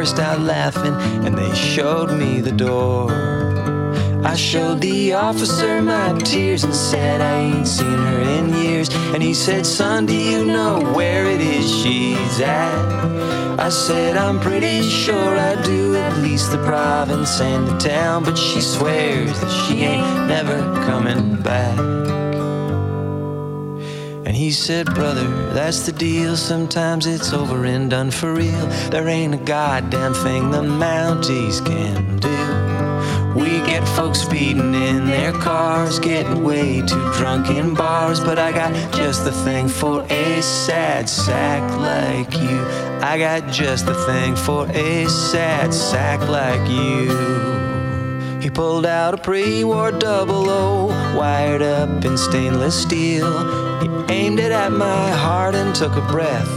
burst 0.00 0.18
out 0.18 0.40
laughing 0.40 0.94
and 1.26 1.36
they 1.36 1.54
showed 1.54 2.10
me 2.10 2.40
the 2.40 2.50
door. 2.50 3.12
I 4.24 4.34
showed 4.34 4.80
the 4.80 5.12
officer 5.12 5.82
my 5.82 6.18
tears 6.20 6.64
and 6.64 6.74
said 6.74 7.20
I 7.20 7.40
ain't 7.40 7.68
seen 7.68 7.98
her 7.98 8.20
in 8.20 8.54
years. 8.54 8.88
And 9.12 9.22
he 9.22 9.34
said, 9.34 9.66
Son, 9.66 10.06
do 10.06 10.16
you 10.16 10.46
know 10.46 10.80
where 10.94 11.26
it 11.26 11.42
is 11.42 11.70
she's 11.82 12.40
at? 12.40 13.60
I 13.60 13.68
said, 13.68 14.16
I'm 14.16 14.40
pretty 14.40 14.80
sure 14.88 15.36
I 15.36 15.60
do, 15.64 15.94
at 15.96 16.16
least 16.22 16.50
the 16.50 16.64
province 16.64 17.38
and 17.38 17.68
the 17.68 17.76
town. 17.76 18.24
But 18.24 18.38
she 18.38 18.62
swears 18.62 19.38
that 19.38 19.50
she 19.50 19.80
ain't 19.80 20.28
never 20.28 20.62
coming 20.86 21.42
back. 21.42 21.99
He 24.50 24.54
said, 24.54 24.92
Brother, 24.96 25.28
that's 25.52 25.86
the 25.86 25.92
deal. 25.92 26.36
Sometimes 26.36 27.06
it's 27.06 27.32
over 27.32 27.66
and 27.66 27.88
done 27.88 28.10
for 28.10 28.34
real. 28.34 28.66
There 28.90 29.06
ain't 29.06 29.32
a 29.32 29.36
goddamn 29.36 30.12
thing 30.12 30.50
the 30.50 30.62
Mounties 30.62 31.64
can 31.64 32.18
do. 32.18 33.40
We 33.40 33.64
get 33.64 33.86
folks 33.90 34.22
speeding 34.22 34.74
in 34.74 35.06
their 35.06 35.30
cars, 35.30 36.00
getting 36.00 36.42
way 36.42 36.80
too 36.80 37.12
drunk 37.12 37.48
in 37.48 37.74
bars. 37.74 38.18
But 38.18 38.40
I 38.40 38.50
got 38.50 38.72
just 38.92 39.24
the 39.24 39.30
thing 39.30 39.68
for 39.68 40.02
a 40.10 40.42
sad 40.42 41.08
sack 41.08 41.62
like 41.78 42.34
you. 42.34 42.58
I 43.06 43.18
got 43.20 43.52
just 43.52 43.86
the 43.86 43.94
thing 44.04 44.34
for 44.34 44.66
a 44.66 45.06
sad 45.06 45.72
sack 45.72 46.28
like 46.28 46.68
you. 46.68 47.39
He 48.40 48.48
pulled 48.48 48.86
out 48.86 49.12
a 49.12 49.18
pre 49.18 49.64
war 49.64 49.92
double 49.92 50.48
O, 50.48 50.86
wired 51.14 51.60
up 51.60 52.04
in 52.06 52.16
stainless 52.16 52.80
steel. 52.80 53.30
He 53.80 53.88
aimed 54.12 54.40
it 54.40 54.50
at 54.50 54.72
my 54.72 55.10
heart 55.10 55.54
and 55.54 55.74
took 55.74 55.94
a 55.96 56.00
breath. 56.10 56.48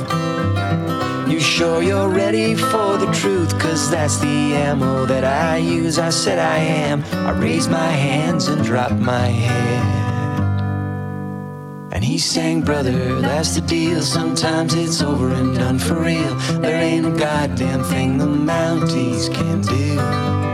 You 1.30 1.42
sure 1.42 1.84
you're 1.84 2.08
ready 2.08 2.56
for 2.56 2.98
the 2.98 3.12
truth? 3.12 3.60
Cause 3.60 3.92
that's 3.92 4.18
the 4.20 4.56
ammo 4.68 5.06
that 5.08 5.26
I 5.26 5.58
use. 5.58 6.00
I 6.00 6.10
said 6.10 6.40
I 6.40 6.58
am. 6.58 7.04
I 7.28 7.32
raised 7.32 7.70
my 7.70 7.92
hands 7.92 8.48
and 8.48 8.64
dropped 8.64 8.96
my 8.96 9.28
head. 9.28 10.04
And 11.92 12.04
he 12.04 12.18
sang, 12.18 12.62
Brother, 12.62 13.20
that's 13.20 13.56
the 13.56 13.62
deal. 13.62 14.02
Sometimes 14.02 14.74
it's 14.74 15.02
over 15.02 15.34
and 15.34 15.54
done 15.54 15.80
for 15.80 15.96
real. 15.96 16.36
There 16.62 16.82
ain't 16.82 17.06
a 17.06 17.12
goddamn 17.12 17.84
thing 17.84 18.18
the 18.18 18.26
Mounties 18.26 19.34
can 19.34 19.62
do. 19.62 20.53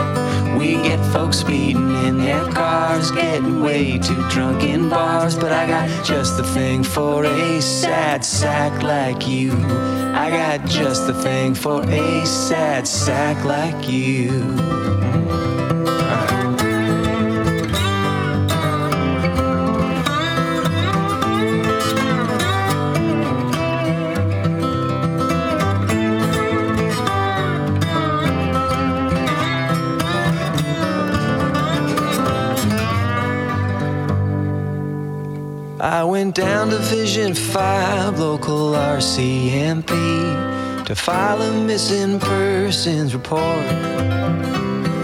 We 0.59 0.73
get 0.73 0.99
folks 1.13 1.37
speeding 1.37 1.89
in 2.05 2.17
their 2.17 2.45
cars, 2.51 3.11
getting 3.11 3.61
way 3.61 3.97
too 3.97 4.21
drunk 4.29 4.61
in 4.63 4.89
bars. 4.89 5.33
But 5.33 5.53
I 5.53 5.65
got 5.65 6.05
just 6.05 6.35
the 6.35 6.43
thing 6.43 6.83
for 6.83 7.23
a 7.23 7.61
sad 7.61 8.25
sack 8.25 8.83
like 8.83 9.25
you. 9.25 9.53
I 9.53 10.29
got 10.29 10.67
just 10.67 11.07
the 11.07 11.13
thing 11.13 11.55
for 11.55 11.81
a 11.83 12.25
sad 12.25 12.85
sack 12.85 13.45
like 13.45 13.87
you. 13.87 15.08
Down 36.33 36.69
to 36.69 36.77
Vision 36.77 37.33
5, 37.33 38.19
local 38.19 38.73
RCMP, 38.73 40.85
to 40.85 40.93
file 40.93 41.41
a 41.41 41.51
missing 41.65 42.19
persons 42.19 43.15
report. 43.15 43.65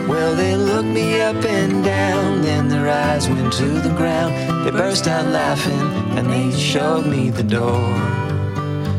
Well, 0.08 0.36
they 0.36 0.56
looked 0.56 0.88
me 0.88 1.22
up 1.22 1.44
and 1.44 1.84
down, 1.84 2.44
then 2.44 2.70
their 2.70 2.90
eyes 2.90 3.28
went 3.28 3.52
to 3.54 3.66
the 3.66 3.90
ground. 3.98 4.36
They 4.66 4.72
burst 4.72 5.08
out 5.08 5.26
laughing 5.26 5.74
and 6.16 6.30
they 6.30 6.56
showed 6.56 7.08
me 7.08 7.32
the 7.32 7.44
door. 7.44 7.96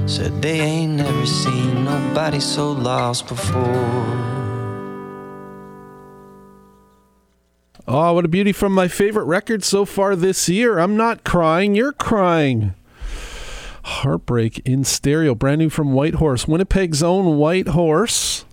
Said 0.08 0.42
they 0.42 0.60
ain't 0.60 0.94
never 0.94 1.26
seen 1.26 1.84
nobody 1.84 2.40
so 2.40 2.72
lost 2.72 3.28
before. 3.28 4.35
Oh, 7.98 8.12
what 8.12 8.26
a 8.26 8.28
beauty 8.28 8.52
from 8.52 8.74
my 8.74 8.88
favorite 8.88 9.24
record 9.24 9.64
so 9.64 9.86
far 9.86 10.14
this 10.14 10.50
year. 10.50 10.78
I'm 10.78 10.98
not 10.98 11.24
crying, 11.24 11.74
you're 11.74 11.94
crying. 11.94 12.74
Heartbreak 13.84 14.58
in 14.66 14.84
stereo, 14.84 15.34
brand 15.34 15.60
new 15.60 15.70
from 15.70 15.94
Whitehorse, 15.94 16.46
Winnipeg's 16.46 17.02
own 17.02 17.38
Whitehorse. 17.38 18.44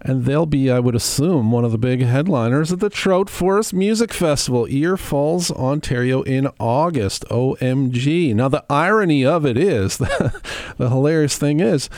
And 0.00 0.26
they'll 0.26 0.46
be, 0.46 0.70
I 0.70 0.78
would 0.78 0.94
assume, 0.94 1.50
one 1.50 1.64
of 1.64 1.72
the 1.72 1.76
big 1.76 2.02
headliners 2.02 2.70
at 2.70 2.78
the 2.78 2.88
Trout 2.88 3.28
Forest 3.28 3.74
Music 3.74 4.12
Festival, 4.12 4.68
Ear 4.70 4.96
Falls, 4.96 5.50
Ontario, 5.50 6.22
in 6.22 6.46
August. 6.60 7.24
OMG. 7.32 8.32
Now, 8.32 8.46
the 8.46 8.64
irony 8.70 9.24
of 9.24 9.44
it 9.44 9.56
is, 9.56 9.96
the, 9.98 10.40
the 10.76 10.88
hilarious 10.88 11.36
thing 11.36 11.58
is, 11.58 11.90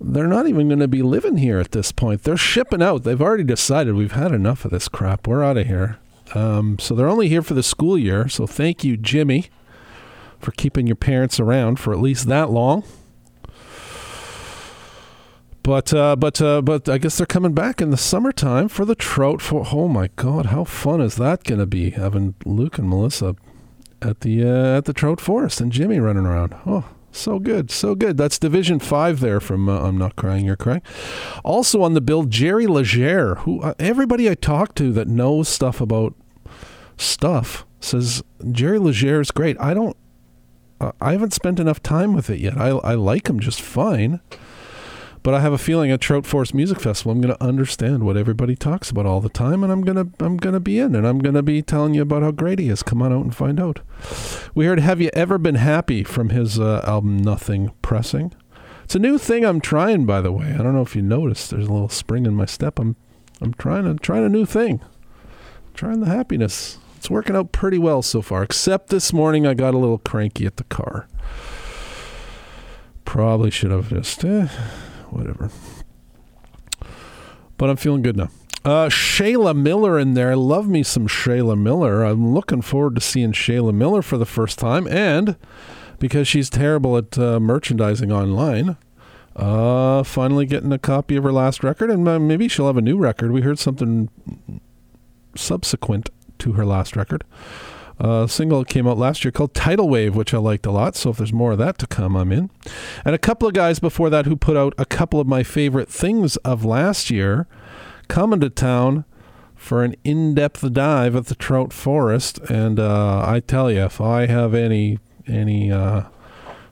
they're 0.00 0.26
not 0.26 0.48
even 0.48 0.66
going 0.66 0.80
to 0.80 0.88
be 0.88 1.02
living 1.02 1.36
here 1.36 1.60
at 1.60 1.70
this 1.70 1.92
point. 1.92 2.24
They're 2.24 2.36
shipping 2.36 2.82
out. 2.82 3.04
They've 3.04 3.22
already 3.22 3.44
decided 3.44 3.94
we've 3.94 4.10
had 4.10 4.32
enough 4.32 4.64
of 4.64 4.72
this 4.72 4.88
crap. 4.88 5.28
We're 5.28 5.44
out 5.44 5.56
of 5.56 5.68
here. 5.68 6.00
Um, 6.34 6.78
so 6.78 6.94
they're 6.94 7.08
only 7.08 7.28
here 7.28 7.42
for 7.42 7.54
the 7.54 7.62
school 7.62 7.96
year. 7.96 8.28
So 8.28 8.46
thank 8.46 8.84
you, 8.84 8.96
Jimmy, 8.96 9.46
for 10.38 10.50
keeping 10.52 10.86
your 10.86 10.96
parents 10.96 11.38
around 11.38 11.78
for 11.78 11.92
at 11.92 12.00
least 12.00 12.26
that 12.28 12.50
long. 12.50 12.84
But 15.62 15.92
uh, 15.92 16.14
but 16.14 16.40
uh, 16.40 16.62
but 16.62 16.88
I 16.88 16.98
guess 16.98 17.16
they're 17.16 17.26
coming 17.26 17.52
back 17.52 17.80
in 17.80 17.90
the 17.90 17.96
summertime 17.96 18.68
for 18.68 18.84
the 18.84 18.94
trout. 18.94 19.42
For 19.42 19.66
oh 19.72 19.88
my 19.88 20.10
god, 20.14 20.46
how 20.46 20.62
fun 20.62 21.00
is 21.00 21.16
that 21.16 21.42
going 21.42 21.58
to 21.58 21.66
be 21.66 21.90
having 21.90 22.36
Luke 22.44 22.78
and 22.78 22.88
Melissa 22.88 23.34
at 24.00 24.20
the 24.20 24.44
uh, 24.44 24.78
at 24.78 24.84
the 24.84 24.92
trout 24.92 25.20
forest 25.20 25.60
and 25.60 25.72
Jimmy 25.72 25.98
running 25.98 26.24
around? 26.24 26.54
Oh, 26.66 26.84
So 27.16 27.38
good, 27.38 27.70
so 27.70 27.94
good. 27.94 28.18
That's 28.18 28.38
Division 28.38 28.78
Five 28.78 29.20
there 29.20 29.40
from 29.40 29.70
uh, 29.70 29.80
I'm 29.80 29.96
Not 29.96 30.16
Crying, 30.16 30.44
You're 30.44 30.54
Crying. 30.54 30.82
Also 31.44 31.80
on 31.80 31.94
the 31.94 32.02
bill, 32.02 32.24
Jerry 32.24 32.66
Leger, 32.66 33.36
who 33.36 33.62
uh, 33.62 33.72
everybody 33.78 34.28
I 34.30 34.34
talk 34.34 34.74
to 34.74 34.92
that 34.92 35.08
knows 35.08 35.48
stuff 35.48 35.80
about 35.80 36.14
stuff 36.98 37.64
says 37.80 38.22
Jerry 38.52 38.78
Leger 38.78 39.22
is 39.22 39.30
great. 39.30 39.56
I 39.58 39.72
don't, 39.72 39.96
uh, 40.78 40.92
I 41.00 41.12
haven't 41.12 41.32
spent 41.32 41.58
enough 41.58 41.82
time 41.82 42.12
with 42.12 42.28
it 42.28 42.38
yet. 42.38 42.58
I 42.58 42.68
I 42.68 42.94
like 42.94 43.28
him 43.28 43.40
just 43.40 43.62
fine. 43.62 44.20
But 45.26 45.34
I 45.34 45.40
have 45.40 45.52
a 45.52 45.58
feeling 45.58 45.90
at 45.90 46.00
Trout 46.00 46.24
Forest 46.24 46.54
Music 46.54 46.78
Festival, 46.78 47.10
I'm 47.10 47.20
going 47.20 47.34
to 47.34 47.42
understand 47.42 48.06
what 48.06 48.16
everybody 48.16 48.54
talks 48.54 48.90
about 48.90 49.06
all 49.06 49.20
the 49.20 49.28
time, 49.28 49.64
and 49.64 49.72
I'm 49.72 49.80
going 49.80 49.96
to 49.96 50.24
I'm 50.24 50.36
going 50.36 50.52
to 50.52 50.60
be 50.60 50.78
in, 50.78 50.94
and 50.94 51.04
I'm 51.04 51.18
going 51.18 51.34
to 51.34 51.42
be 51.42 51.62
telling 51.62 51.94
you 51.94 52.02
about 52.02 52.22
how 52.22 52.30
great 52.30 52.60
he 52.60 52.68
is. 52.68 52.84
Come 52.84 53.02
on 53.02 53.12
out 53.12 53.24
and 53.24 53.34
find 53.34 53.58
out. 53.58 53.80
We 54.54 54.66
heard 54.66 54.78
"Have 54.78 55.00
You 55.00 55.10
Ever 55.14 55.36
Been 55.36 55.56
Happy" 55.56 56.04
from 56.04 56.28
his 56.28 56.60
uh, 56.60 56.80
album 56.86 57.16
Nothing 57.16 57.72
Pressing. 57.82 58.34
It's 58.84 58.94
a 58.94 59.00
new 59.00 59.18
thing 59.18 59.44
I'm 59.44 59.60
trying, 59.60 60.06
by 60.06 60.20
the 60.20 60.30
way. 60.30 60.52
I 60.52 60.58
don't 60.58 60.76
know 60.76 60.82
if 60.82 60.94
you 60.94 61.02
noticed. 61.02 61.50
There's 61.50 61.66
a 61.66 61.72
little 61.72 61.88
spring 61.88 62.24
in 62.24 62.34
my 62.34 62.46
step. 62.46 62.78
I'm 62.78 62.94
I'm 63.40 63.52
trying 63.54 63.82
to 63.82 63.94
trying 64.00 64.24
a 64.24 64.28
new 64.28 64.46
thing. 64.46 64.80
trying 65.74 65.98
the 65.98 66.06
happiness. 66.06 66.78
It's 66.98 67.10
working 67.10 67.34
out 67.34 67.50
pretty 67.50 67.78
well 67.78 68.00
so 68.00 68.22
far. 68.22 68.44
Except 68.44 68.90
this 68.90 69.12
morning, 69.12 69.44
I 69.44 69.54
got 69.54 69.74
a 69.74 69.78
little 69.78 69.98
cranky 69.98 70.46
at 70.46 70.56
the 70.56 70.62
car. 70.62 71.08
Probably 73.04 73.50
should 73.50 73.72
have 73.72 73.88
just. 73.88 74.24
Eh, 74.24 74.46
whatever. 75.10 75.50
But 77.58 77.70
I'm 77.70 77.76
feeling 77.76 78.02
good 78.02 78.16
now. 78.16 78.28
Uh, 78.64 78.88
Shaela 78.88 79.56
Miller 79.56 79.98
in 79.98 80.14
there. 80.14 80.34
Love 80.36 80.68
me 80.68 80.82
some 80.82 81.06
Shaela 81.06 81.56
Miller. 81.56 82.02
I'm 82.02 82.34
looking 82.34 82.62
forward 82.62 82.96
to 82.96 83.00
seeing 83.00 83.32
Shaela 83.32 83.72
Miller 83.72 84.02
for 84.02 84.18
the 84.18 84.26
first 84.26 84.58
time, 84.58 84.88
and 84.88 85.36
because 85.98 86.26
she's 86.26 86.50
terrible 86.50 86.96
at 86.96 87.16
uh, 87.16 87.38
merchandising 87.38 88.10
online, 88.10 88.76
uh, 89.36 90.02
finally 90.02 90.46
getting 90.46 90.72
a 90.72 90.78
copy 90.78 91.14
of 91.16 91.24
her 91.24 91.32
last 91.32 91.62
record, 91.62 91.90
and 91.90 92.08
uh, 92.08 92.18
maybe 92.18 92.48
she'll 92.48 92.66
have 92.66 92.76
a 92.76 92.82
new 92.82 92.96
record. 92.96 93.30
We 93.30 93.42
heard 93.42 93.58
something 93.58 94.08
subsequent 95.36 96.10
to 96.38 96.52
her 96.52 96.66
last 96.66 96.96
record. 96.96 97.22
A 97.98 98.26
single 98.28 98.64
came 98.64 98.86
out 98.86 98.98
last 98.98 99.24
year 99.24 99.32
called 99.32 99.54
Tidal 99.54 99.88
Wave, 99.88 100.14
which 100.14 100.34
I 100.34 100.38
liked 100.38 100.66
a 100.66 100.70
lot. 100.70 100.96
So 100.96 101.10
if 101.10 101.16
there's 101.16 101.32
more 101.32 101.52
of 101.52 101.58
that 101.58 101.78
to 101.78 101.86
come, 101.86 102.14
I'm 102.14 102.30
in. 102.30 102.50
And 103.04 103.14
a 103.14 103.18
couple 103.18 103.48
of 103.48 103.54
guys 103.54 103.78
before 103.78 104.10
that 104.10 104.26
who 104.26 104.36
put 104.36 104.56
out 104.56 104.74
a 104.76 104.84
couple 104.84 105.18
of 105.18 105.26
my 105.26 105.42
favorite 105.42 105.88
things 105.88 106.36
of 106.38 106.64
last 106.64 107.10
year 107.10 107.46
coming 108.08 108.40
to 108.40 108.50
town 108.50 109.04
for 109.54 109.82
an 109.82 109.96
in-depth 110.04 110.72
dive 110.74 111.16
at 111.16 111.26
the 111.26 111.34
Trout 111.34 111.72
Forest. 111.72 112.38
And 112.50 112.78
uh, 112.78 113.24
I 113.26 113.40
tell 113.40 113.70
you, 113.70 113.84
if 113.84 114.00
I 114.00 114.26
have 114.26 114.54
any 114.54 114.98
any 115.26 115.72
uh, 115.72 116.04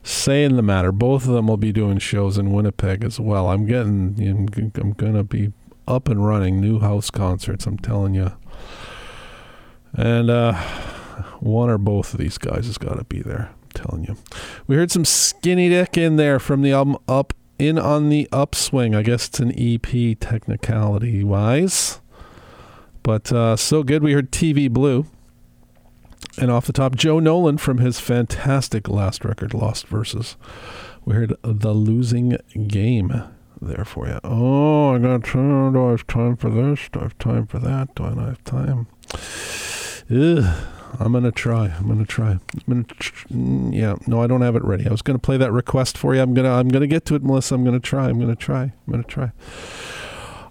say 0.02 0.44
in 0.44 0.56
the 0.56 0.62
matter, 0.62 0.92
both 0.92 1.26
of 1.26 1.32
them 1.32 1.46
will 1.46 1.56
be 1.56 1.72
doing 1.72 1.98
shows 1.98 2.37
in 2.37 2.52
Winnipeg 2.52 3.02
as 3.02 3.18
well. 3.18 3.48
I'm 3.48 3.64
getting, 3.66 4.14
I'm 4.76 4.92
gonna 4.92 5.24
be 5.24 5.52
up 5.88 6.08
and 6.08 6.24
running 6.24 6.60
new 6.60 6.80
house 6.80 7.10
concerts. 7.10 7.66
I'm 7.66 7.78
telling 7.78 8.14
you. 8.14 8.32
And 9.94 10.28
uh, 10.28 10.62
one 11.40 11.70
or 11.70 11.79
both 11.79 12.14
of 12.14 12.20
these 12.20 12.38
guys 12.38 12.66
has 12.66 12.79
got 12.79 12.98
to 12.98 13.05
be 13.05 13.20
there. 13.20 13.50
I'm 13.62 13.70
telling 13.74 14.05
you. 14.05 14.16
We 14.66 14.77
heard 14.77 14.90
some 14.90 15.05
Skinny 15.05 15.68
Dyck 15.68 15.96
in 15.96 16.16
there 16.16 16.38
from 16.38 16.62
the 16.62 16.72
album 16.72 16.96
Up 17.09 17.33
In 17.59 17.79
on 17.79 18.09
the 18.09 18.29
Upswing. 18.33 18.94
I 18.94 19.03
guess 19.03 19.29
it's 19.29 19.40
an 19.40 19.53
EP 19.57 20.18
technicality 20.18 21.24
wise. 21.24 22.00
But 23.03 23.33
uh, 23.33 23.57
so 23.57 23.83
good. 23.83 24.03
We 24.03 24.12
heard 24.12 24.33
TV 24.33 24.70
Blue. 24.70 25.07
And 26.37 26.50
off 26.50 26.66
the 26.66 26.72
top, 26.72 26.96
Joe 26.96 27.20
Nolan 27.20 27.59
from 27.59 27.79
his 27.79 28.00
fantastic 28.00 28.88
last 28.88 29.24
record, 29.24 29.55
Lost 29.55 29.87
Verses. 29.87 30.37
We 31.05 31.14
heard 31.14 31.37
The 31.42 31.72
Losing 31.72 32.38
Game 32.66 33.22
there 33.61 33.85
for 33.85 34.09
you. 34.09 34.18
Oh, 34.24 34.94
I 34.94 34.98
got 34.98 35.24
time. 35.24 35.74
Do 35.74 35.87
I 35.87 35.90
have 35.92 36.07
time 36.07 36.37
for 36.37 36.50
this? 36.50 36.88
Do 36.92 37.00
I 37.00 37.03
have 37.05 37.18
time 37.18 37.46
for 37.46 37.59
that? 37.61 37.94
Do 37.94 38.05
I 38.05 38.14
not 38.14 38.29
have 38.29 38.44
time? 38.44 38.87
Ugh. 40.11 40.73
I'm 41.00 41.12
gonna 41.12 41.33
try. 41.33 41.66
I'm 41.66 41.88
gonna 41.88 42.04
try. 42.04 42.30
I'm 42.33 42.40
gonna 42.68 42.85
tr- 42.85 43.26
mm, 43.28 43.74
yeah. 43.74 43.96
No, 44.07 44.22
I 44.22 44.26
don't 44.26 44.42
have 44.42 44.57
it 44.57 44.64
ready. 44.64 44.87
I 44.87 44.90
was 44.90 45.02
gonna 45.02 45.18
play 45.18 45.37
that 45.37 45.52
request 45.52 45.98
for 45.98 46.14
you. 46.14 46.20
I'm 46.20 46.35
gonna. 46.35 46.52
I'm 46.52 46.68
gonna 46.68 46.87
get 46.87 47.04
to 47.07 47.14
it, 47.14 47.22
Melissa. 47.22 47.54
I'm 47.54 47.64
gonna 47.64 47.80
try. 47.80 48.09
I'm 48.09 48.18
gonna 48.18 48.37
try. 48.37 48.62
I'm 48.62 48.90
gonna 48.90 49.02
try. 49.02 49.33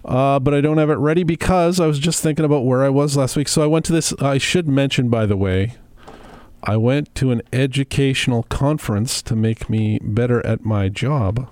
Uh, 0.04 0.38
but 0.38 0.52
I 0.52 0.60
don't 0.60 0.76
have 0.76 0.90
it 0.90 0.98
ready 0.98 1.22
because 1.22 1.80
I 1.80 1.86
was 1.86 1.98
just 1.98 2.22
thinking 2.22 2.44
about 2.44 2.66
where 2.66 2.84
I 2.84 2.90
was 2.90 3.16
last 3.16 3.36
week. 3.36 3.48
So 3.48 3.62
I 3.62 3.66
went 3.66 3.86
to 3.86 3.92
this. 3.92 4.12
I 4.20 4.38
should 4.38 4.68
mention, 4.68 5.08
by 5.08 5.24
the 5.24 5.36
way, 5.36 5.74
I 6.62 6.76
went 6.76 7.14
to 7.16 7.30
an 7.30 7.40
educational 7.52 8.42
conference 8.44 9.22
to 9.22 9.34
make 9.34 9.70
me 9.70 9.98
better 10.02 10.44
at 10.46 10.64
my 10.64 10.88
job 10.90 11.50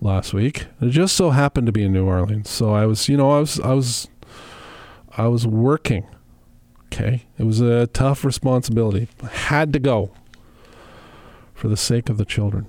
last 0.00 0.32
week. 0.32 0.66
It 0.80 0.90
just 0.90 1.14
so 1.14 1.30
happened 1.30 1.66
to 1.66 1.72
be 1.72 1.84
in 1.84 1.92
New 1.92 2.06
Orleans. 2.06 2.48
So 2.48 2.72
I 2.72 2.86
was, 2.86 3.08
you 3.08 3.16
know, 3.18 3.30
I 3.32 3.40
was, 3.40 3.60
I 3.60 3.72
was, 3.72 4.08
I 5.16 5.26
was 5.28 5.46
working 5.46 6.06
Okay. 6.92 7.24
It 7.38 7.44
was 7.44 7.60
a 7.60 7.86
tough 7.88 8.24
responsibility. 8.24 9.08
Had 9.30 9.72
to 9.74 9.78
go 9.78 10.10
for 11.54 11.68
the 11.68 11.76
sake 11.76 12.08
of 12.08 12.16
the 12.16 12.24
children. 12.24 12.66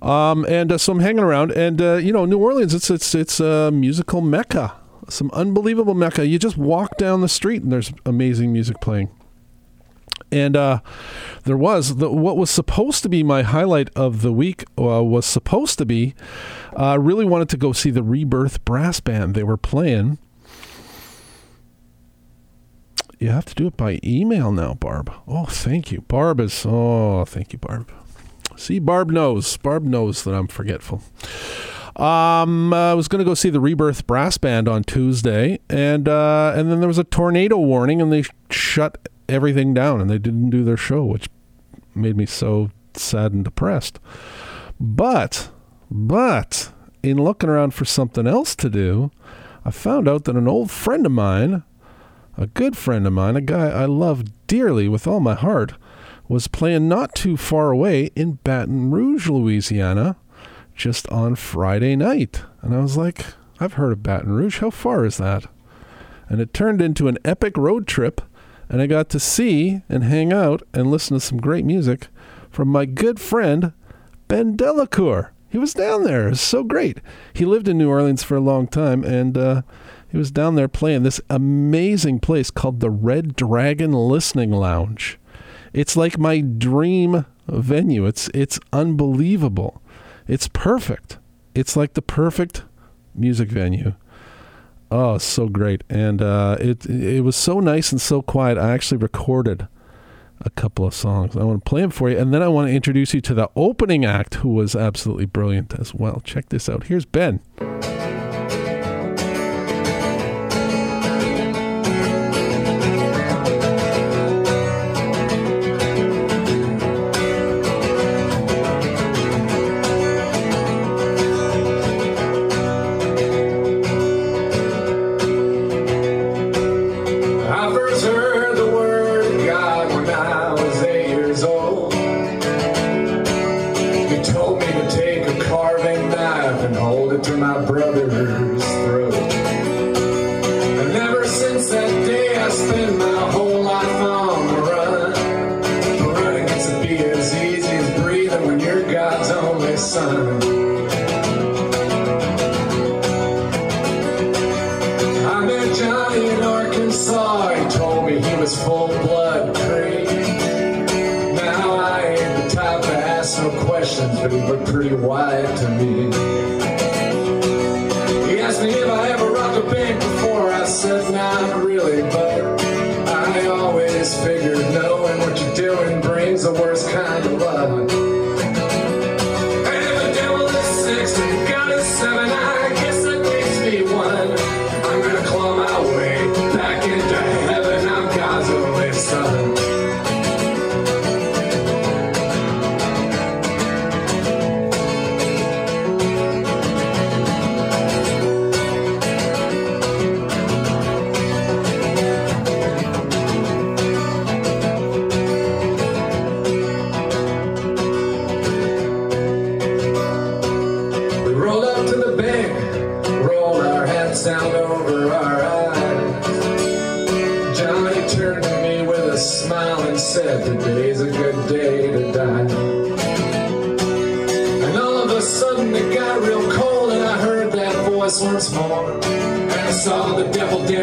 Um, 0.00 0.44
and 0.48 0.72
uh, 0.72 0.78
so 0.78 0.92
I'm 0.92 1.00
hanging 1.00 1.22
around, 1.22 1.52
and 1.52 1.80
uh, 1.80 1.94
you 1.94 2.12
know, 2.12 2.24
New 2.24 2.38
Orleans, 2.38 2.74
it's 2.74 2.90
it's 2.90 3.14
it's 3.14 3.38
a 3.38 3.70
musical 3.70 4.20
mecca, 4.20 4.74
some 5.08 5.30
unbelievable 5.32 5.94
mecca. 5.94 6.26
You 6.26 6.40
just 6.40 6.56
walk 6.56 6.96
down 6.96 7.20
the 7.20 7.28
street, 7.28 7.62
and 7.62 7.70
there's 7.70 7.92
amazing 8.04 8.52
music 8.52 8.80
playing. 8.80 9.10
And 10.32 10.56
uh, 10.56 10.80
there 11.44 11.58
was 11.58 11.96
the, 11.96 12.10
what 12.10 12.36
was 12.36 12.50
supposed 12.50 13.02
to 13.02 13.08
be 13.08 13.22
my 13.22 13.42
highlight 13.42 13.90
of 13.94 14.22
the 14.22 14.32
week 14.32 14.64
uh, 14.78 15.04
was 15.04 15.26
supposed 15.26 15.78
to 15.78 15.84
be. 15.84 16.14
I 16.74 16.94
really 16.94 17.26
wanted 17.26 17.50
to 17.50 17.56
go 17.56 17.72
see 17.72 17.90
the 17.90 18.02
Rebirth 18.02 18.64
Brass 18.64 18.98
Band. 18.98 19.34
They 19.34 19.44
were 19.44 19.58
playing 19.58 20.18
you 23.22 23.30
have 23.30 23.44
to 23.46 23.54
do 23.54 23.68
it 23.68 23.76
by 23.76 24.00
email 24.02 24.50
now, 24.50 24.74
Barb. 24.74 25.12
Oh, 25.28 25.46
thank 25.46 25.92
you. 25.92 26.00
Barb 26.02 26.40
is, 26.40 26.66
oh, 26.66 27.24
thank 27.24 27.52
you, 27.52 27.58
Barb. 27.58 27.90
See, 28.56 28.78
Barb 28.78 29.10
knows. 29.10 29.56
Barb 29.56 29.84
knows 29.84 30.24
that 30.24 30.34
I'm 30.34 30.48
forgetful. 30.48 31.02
Um, 31.96 32.72
I 32.74 32.94
was 32.94 33.06
going 33.06 33.20
to 33.20 33.24
go 33.24 33.34
see 33.34 33.50
the 33.50 33.60
Rebirth 33.60 34.06
Brass 34.06 34.38
Band 34.38 34.68
on 34.68 34.82
Tuesday, 34.82 35.60
and 35.68 36.08
uh, 36.08 36.52
and 36.56 36.70
then 36.70 36.80
there 36.80 36.88
was 36.88 36.98
a 36.98 37.04
tornado 37.04 37.58
warning, 37.58 38.00
and 38.00 38.12
they 38.12 38.24
shut 38.50 39.08
everything 39.28 39.72
down, 39.72 40.00
and 40.00 40.10
they 40.10 40.18
didn't 40.18 40.50
do 40.50 40.64
their 40.64 40.76
show, 40.76 41.04
which 41.04 41.28
made 41.94 42.16
me 42.16 42.26
so 42.26 42.70
sad 42.94 43.32
and 43.32 43.44
depressed. 43.44 44.00
But, 44.80 45.50
but 45.90 46.72
in 47.02 47.18
looking 47.18 47.50
around 47.50 47.74
for 47.74 47.84
something 47.84 48.26
else 48.26 48.56
to 48.56 48.68
do, 48.68 49.10
I 49.64 49.70
found 49.70 50.08
out 50.08 50.24
that 50.24 50.36
an 50.36 50.48
old 50.48 50.70
friend 50.70 51.06
of 51.06 51.12
mine 51.12 51.62
a 52.36 52.46
good 52.46 52.76
friend 52.76 53.06
of 53.06 53.12
mine, 53.12 53.36
a 53.36 53.40
guy 53.40 53.68
I 53.68 53.84
love 53.84 54.24
dearly 54.46 54.88
with 54.88 55.06
all 55.06 55.20
my 55.20 55.34
heart, 55.34 55.74
was 56.28 56.48
playing 56.48 56.88
not 56.88 57.14
too 57.14 57.36
far 57.36 57.70
away 57.70 58.10
in 58.16 58.38
Baton 58.44 58.90
Rouge, 58.90 59.28
Louisiana, 59.28 60.16
just 60.74 61.08
on 61.08 61.34
Friday 61.36 61.96
night. 61.96 62.42
And 62.62 62.74
I 62.74 62.80
was 62.80 62.96
like, 62.96 63.26
I've 63.60 63.74
heard 63.74 63.92
of 63.92 64.02
Baton 64.02 64.32
Rouge. 64.32 64.60
How 64.60 64.70
far 64.70 65.04
is 65.04 65.18
that? 65.18 65.46
And 66.28 66.40
it 66.40 66.54
turned 66.54 66.80
into 66.80 67.08
an 67.08 67.18
epic 67.24 67.56
road 67.56 67.86
trip, 67.86 68.22
and 68.68 68.80
I 68.80 68.86
got 68.86 69.10
to 69.10 69.20
see 69.20 69.82
and 69.88 70.04
hang 70.04 70.32
out 70.32 70.62
and 70.72 70.90
listen 70.90 71.16
to 71.16 71.20
some 71.20 71.38
great 71.38 71.64
music 71.64 72.08
from 72.50 72.68
my 72.68 72.86
good 72.86 73.20
friend, 73.20 73.72
Ben 74.28 74.56
de 74.56 74.72
la 74.72 74.86
Cour. 74.86 75.32
He 75.50 75.58
was 75.58 75.74
down 75.74 76.04
there. 76.04 76.28
It 76.28 76.30
was 76.30 76.40
so 76.40 76.62
great. 76.62 76.98
He 77.34 77.44
lived 77.44 77.68
in 77.68 77.76
New 77.76 77.90
Orleans 77.90 78.22
for 78.22 78.36
a 78.36 78.40
long 78.40 78.66
time, 78.66 79.04
and 79.04 79.36
uh, 79.36 79.62
he 80.12 80.18
was 80.18 80.30
down 80.30 80.56
there 80.56 80.68
playing 80.68 81.04
this 81.04 81.22
amazing 81.30 82.20
place 82.20 82.50
called 82.50 82.80
the 82.80 82.90
Red 82.90 83.34
Dragon 83.34 83.92
Listening 83.92 84.50
Lounge. 84.50 85.18
It's 85.72 85.96
like 85.96 86.18
my 86.18 86.42
dream 86.42 87.24
venue. 87.48 88.04
It's 88.04 88.28
it's 88.34 88.60
unbelievable. 88.74 89.80
It's 90.28 90.48
perfect. 90.48 91.18
It's 91.54 91.76
like 91.76 91.94
the 91.94 92.02
perfect 92.02 92.64
music 93.14 93.48
venue. 93.48 93.94
Oh, 94.90 95.16
so 95.16 95.48
great. 95.48 95.82
And 95.88 96.20
uh, 96.20 96.58
it 96.60 96.84
it 96.84 97.24
was 97.24 97.34
so 97.34 97.58
nice 97.58 97.90
and 97.90 98.00
so 98.00 98.20
quiet. 98.20 98.58
I 98.58 98.72
actually 98.72 98.98
recorded 98.98 99.66
a 100.42 100.50
couple 100.50 100.84
of 100.84 100.92
songs. 100.92 101.38
I 101.38 101.44
want 101.44 101.64
to 101.64 101.68
play 101.68 101.80
them 101.80 101.90
for 101.90 102.10
you, 102.10 102.18
and 102.18 102.34
then 102.34 102.42
I 102.42 102.48
want 102.48 102.68
to 102.68 102.74
introduce 102.74 103.14
you 103.14 103.22
to 103.22 103.32
the 103.32 103.48
opening 103.56 104.04
act, 104.04 104.34
who 104.36 104.50
was 104.50 104.76
absolutely 104.76 105.24
brilliant 105.24 105.72
as 105.80 105.94
well. 105.94 106.20
Check 106.22 106.50
this 106.50 106.68
out. 106.68 106.88
Here's 106.88 107.06
Ben. 107.06 107.40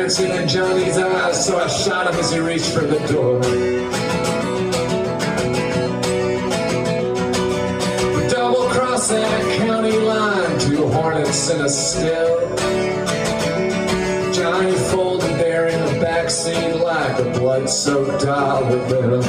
Dancing 0.10 0.32
in 0.32 0.48
Johnny's 0.48 0.98
eyes, 0.98 1.46
so 1.46 1.60
I 1.60 1.68
shot 1.68 2.12
him 2.12 2.20
as 2.20 2.32
he 2.32 2.40
reached 2.40 2.72
for 2.74 2.80
the 2.80 2.98
door. 3.08 3.38
We 8.16 8.28
double 8.28 8.68
crossed 8.70 9.12
that 9.12 9.58
county 9.60 9.98
line, 10.00 10.60
two 10.62 10.88
hornets 10.88 11.52
in 11.52 11.62
a 11.62 11.70
still. 11.70 12.58
Johnny 14.34 14.76
folded 14.90 15.36
there 15.38 15.68
in 15.68 15.80
the 15.86 16.04
backseat 16.04 16.82
like 16.82 17.20
a 17.20 17.40
blood-soaked 17.40 18.24
dollar 18.24 18.90
bill. 18.90 19.20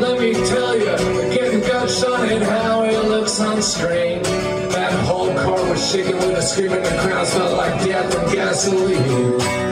Let 0.00 0.18
me 0.18 0.32
tell 0.32 0.74
you, 0.74 1.34
getting 1.34 1.60
gunshot 1.60 2.30
and 2.30 2.42
how 2.42 2.84
it 2.84 3.04
looks 3.08 3.38
on 3.40 3.60
screen. 3.60 4.13
Shaking 5.84 6.16
with 6.16 6.38
a 6.38 6.42
scream 6.42 6.70
the 6.70 6.98
crowd 7.02 7.26
smelled 7.26 7.58
like 7.58 7.84
death 7.84 8.14
and 8.16 8.32
gasoline. 8.32 9.63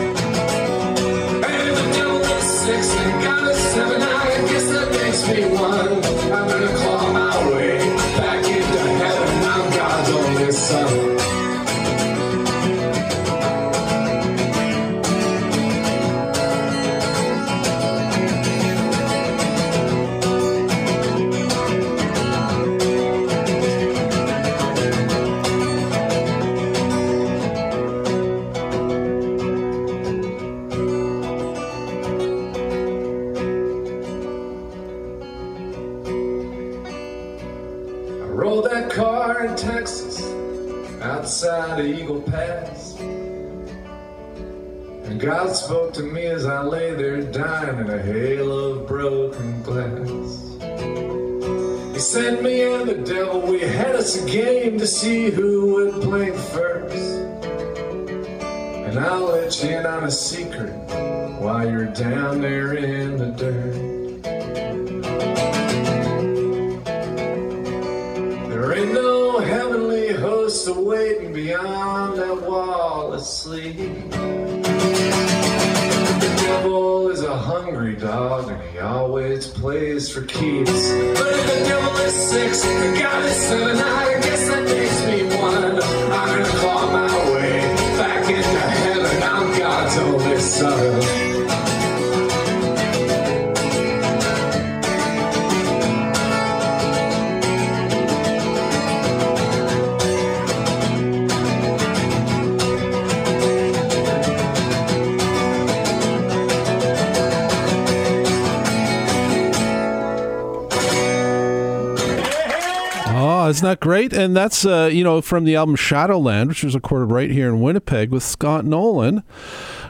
Isn't 113.52 113.66
that 113.66 113.80
great? 113.80 114.14
And 114.14 114.34
that's 114.34 114.64
uh, 114.64 114.88
you 114.92 115.04
know 115.04 115.20
from 115.20 115.44
the 115.44 115.56
album 115.56 115.76
Shadowland, 115.76 116.48
which 116.48 116.64
was 116.64 116.74
recorded 116.74 117.12
right 117.12 117.30
here 117.30 117.48
in 117.48 117.60
Winnipeg 117.60 118.10
with 118.10 118.22
Scott 118.22 118.64
Nolan. 118.64 119.22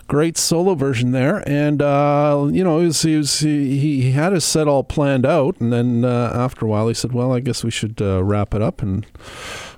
Great 0.09 0.37
solo 0.37 0.75
version 0.75 1.13
there, 1.13 1.49
and 1.49 1.81
uh, 1.81 2.49
you 2.51 2.65
know 2.65 2.81
he, 2.81 2.87
was, 2.87 3.03
he, 3.03 3.17
was, 3.17 3.39
he 3.39 4.03
he 4.03 4.11
had 4.11 4.33
his 4.33 4.45
set 4.45 4.67
all 4.67 4.83
planned 4.83 5.25
out, 5.25 5.59
and 5.61 5.73
then 5.73 6.05
uh, 6.05 6.33
after 6.35 6.67
a 6.67 6.69
while 6.69 6.89
he 6.89 6.95
said, 6.95 7.13
"Well, 7.13 7.33
I 7.33 7.41
guess 7.41 7.63
we 7.63 7.71
should 7.71 8.03
uh, 8.03 8.23
wrap 8.23 8.53
it 8.53 8.61
up 8.61 8.83
and 8.83 9.07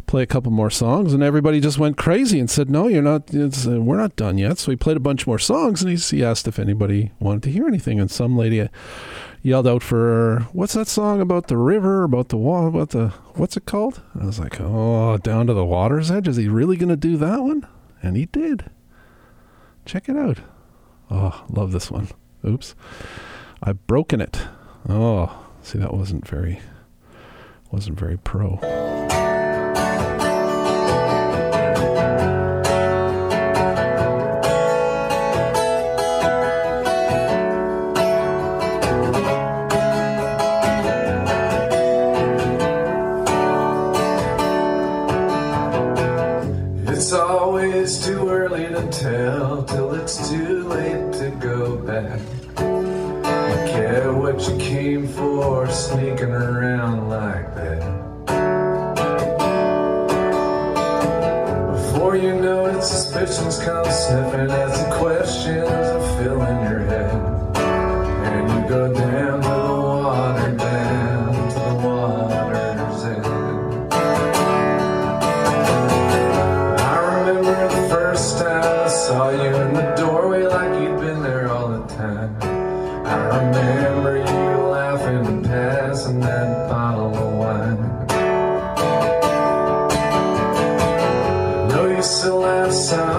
play 0.06 0.22
a 0.22 0.26
couple 0.26 0.50
more 0.50 0.70
songs." 0.70 1.12
And 1.12 1.22
everybody 1.22 1.60
just 1.60 1.78
went 1.78 1.98
crazy 1.98 2.40
and 2.40 2.50
said, 2.50 2.70
"No, 2.70 2.88
you're 2.88 3.02
not. 3.02 3.34
Uh, 3.34 3.80
we're 3.82 3.98
not 3.98 4.16
done 4.16 4.38
yet." 4.38 4.58
So 4.58 4.72
he 4.72 4.76
played 4.76 4.96
a 4.96 5.00
bunch 5.00 5.26
more 5.26 5.38
songs, 5.38 5.82
and 5.82 5.90
he, 5.92 6.16
he 6.16 6.24
asked 6.24 6.48
if 6.48 6.58
anybody 6.58 7.12
wanted 7.20 7.42
to 7.44 7.50
hear 7.50 7.66
anything, 7.66 8.00
and 8.00 8.10
some 8.10 8.36
lady 8.36 8.66
yelled 9.44 9.66
out 9.68 9.82
for 9.82 10.48
what's 10.52 10.72
that 10.72 10.88
song 10.88 11.20
about 11.20 11.48
the 11.48 11.56
river 11.56 12.02
about 12.02 12.30
the 12.30 12.36
wall 12.36 12.66
about 12.66 12.88
the 12.90 13.08
what's 13.34 13.58
it 13.58 13.66
called? 13.66 14.02
I 14.18 14.24
was 14.24 14.40
like 14.40 14.58
oh 14.58 15.18
down 15.18 15.46
to 15.46 15.54
the 15.54 15.66
water's 15.66 16.10
edge. 16.10 16.26
Is 16.26 16.36
he 16.36 16.48
really 16.48 16.78
to 16.78 16.96
do 16.96 17.18
that 17.18 17.42
one? 17.42 17.66
And 18.02 18.16
he 18.16 18.24
did. 18.24 18.70
Check 19.84 20.08
it 20.08 20.16
out. 20.16 20.38
Oh 21.10 21.44
love 21.50 21.72
this 21.72 21.90
one. 21.90 22.08
Oops. 22.44 22.74
I've 23.62 23.86
broken 23.86 24.22
it. 24.22 24.40
Oh 24.88 25.46
see 25.62 25.78
that 25.78 25.94
wasn't 25.94 26.26
very 26.26 26.60
wasn't 27.70 27.98
very 27.98 28.16
pro 28.16 28.58
what 54.34 54.48
you 54.48 54.58
came 54.58 55.06
for, 55.06 55.70
sneaking 55.70 56.32
around 56.32 57.08
like 57.08 57.54
that. 57.54 57.78
Before 61.70 62.16
you 62.16 62.34
know 62.34 62.66
it, 62.66 62.82
suspicions 62.82 63.60
come 63.60 63.84
sniffing 63.84 64.50
at 64.50 64.70
the 64.70 64.96
questions 64.98 65.68
are 65.68 66.18
filling 66.18 66.62
your 66.68 66.80
head. 66.80 67.14
And 67.54 68.50
you 68.50 68.68
go 68.68 68.92
down 68.92 69.33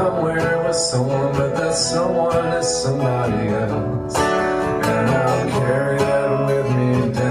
somewhere 0.06 0.64
with 0.64 0.76
someone, 0.76 1.32
but 1.34 1.56
that 1.56 1.74
someone 1.74 2.54
is 2.54 2.68
somebody 2.84 3.48
else. 3.48 4.16
And 4.16 5.10
I'll 5.10 5.50
carry 5.50 5.98
that 5.98 6.30
with 6.48 6.70
me 6.78 7.25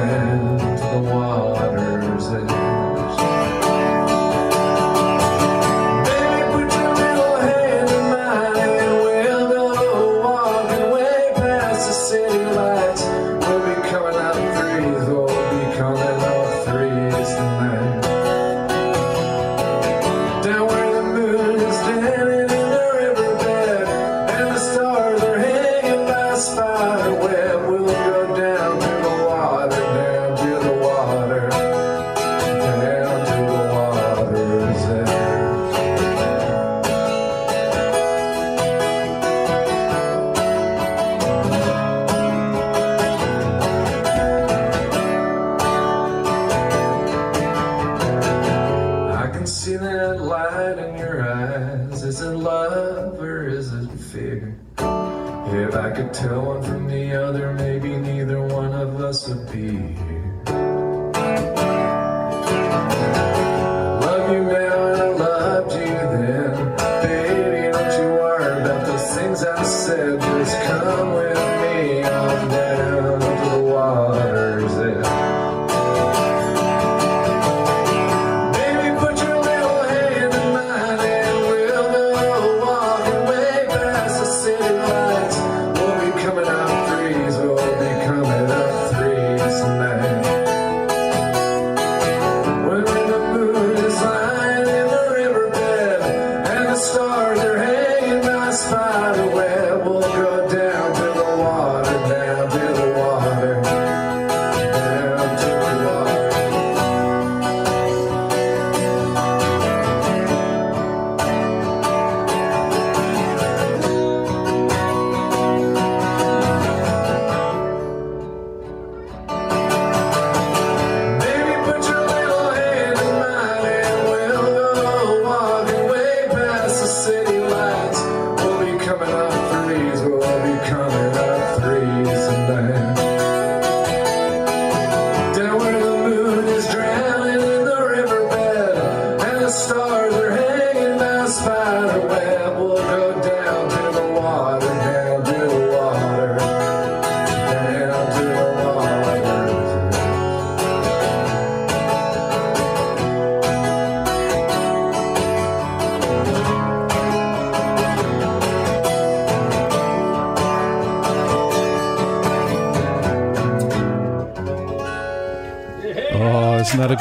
by 98.94 99.10
a 99.10 99.33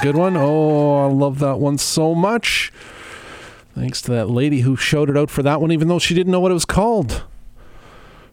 good 0.03 0.17
one? 0.17 0.35
Oh, 0.35 1.05
I 1.05 1.09
love 1.09 1.39
that 1.39 1.59
one 1.59 1.77
so 1.77 2.13
much. 2.13 2.73
Thanks 3.73 4.01
to 4.01 4.11
that 4.11 4.29
lady 4.29 4.59
who 4.59 4.75
showed 4.75 5.09
it 5.09 5.15
out 5.15 5.29
for 5.29 5.41
that 5.43 5.61
one, 5.61 5.71
even 5.71 5.87
though 5.87 5.97
she 5.97 6.13
didn't 6.13 6.33
know 6.33 6.41
what 6.41 6.51
it 6.51 6.55
was 6.55 6.65
called. 6.65 7.23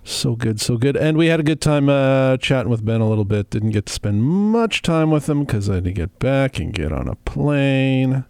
So 0.02 0.34
good, 0.34 0.60
so 0.60 0.76
good. 0.76 0.96
And 0.96 1.16
we 1.16 1.28
had 1.28 1.38
a 1.38 1.44
good 1.44 1.60
time 1.60 1.88
uh, 1.88 2.38
chatting 2.38 2.70
with 2.70 2.84
Ben 2.84 3.00
a 3.00 3.08
little 3.08 3.24
bit. 3.24 3.50
Didn't 3.50 3.70
get 3.70 3.86
to 3.86 3.92
spend 3.92 4.24
much 4.24 4.82
time 4.82 5.12
with 5.12 5.28
him 5.28 5.44
because 5.44 5.70
I 5.70 5.76
had 5.76 5.84
to 5.84 5.92
get 5.92 6.18
back 6.18 6.58
and 6.58 6.72
get 6.72 6.92
on 6.92 7.06
a 7.06 7.14
plane. 7.14 8.24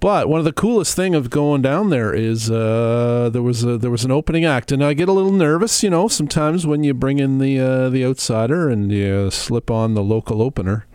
But 0.00 0.30
one 0.30 0.38
of 0.38 0.46
the 0.46 0.52
coolest 0.52 0.96
thing 0.96 1.14
of 1.14 1.28
going 1.28 1.60
down 1.60 1.90
there 1.90 2.14
is 2.14 2.50
uh, 2.50 3.28
there 3.30 3.42
was 3.42 3.62
a, 3.62 3.76
there 3.76 3.90
was 3.90 4.06
an 4.06 4.10
opening 4.10 4.46
act, 4.46 4.72
and 4.72 4.82
I 4.82 4.94
get 4.94 5.10
a 5.10 5.12
little 5.12 5.32
nervous, 5.32 5.82
you 5.82 5.90
know, 5.90 6.08
sometimes 6.08 6.66
when 6.66 6.82
you 6.82 6.94
bring 6.94 7.18
in 7.18 7.38
the 7.38 7.60
uh, 7.60 7.90
the 7.90 8.06
outsider 8.06 8.70
and 8.70 8.90
you 8.90 9.30
slip 9.30 9.70
on 9.70 9.92
the 9.92 10.02
local 10.02 10.40
opener. 10.40 10.86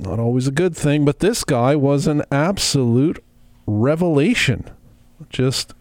Not 0.00 0.18
always 0.18 0.46
a 0.46 0.52
good 0.52 0.76
thing, 0.76 1.04
but 1.04 1.20
this 1.20 1.42
guy 1.42 1.74
was 1.74 2.06
an 2.06 2.22
absolute 2.30 3.22
revelation. 3.66 4.68
Just 5.30 5.74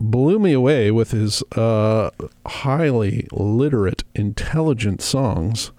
blew 0.00 0.38
me 0.38 0.52
away 0.52 0.90
with 0.90 1.12
his 1.12 1.42
uh, 1.52 2.10
highly 2.46 3.26
literate, 3.32 4.04
intelligent 4.14 5.00
songs, 5.00 5.70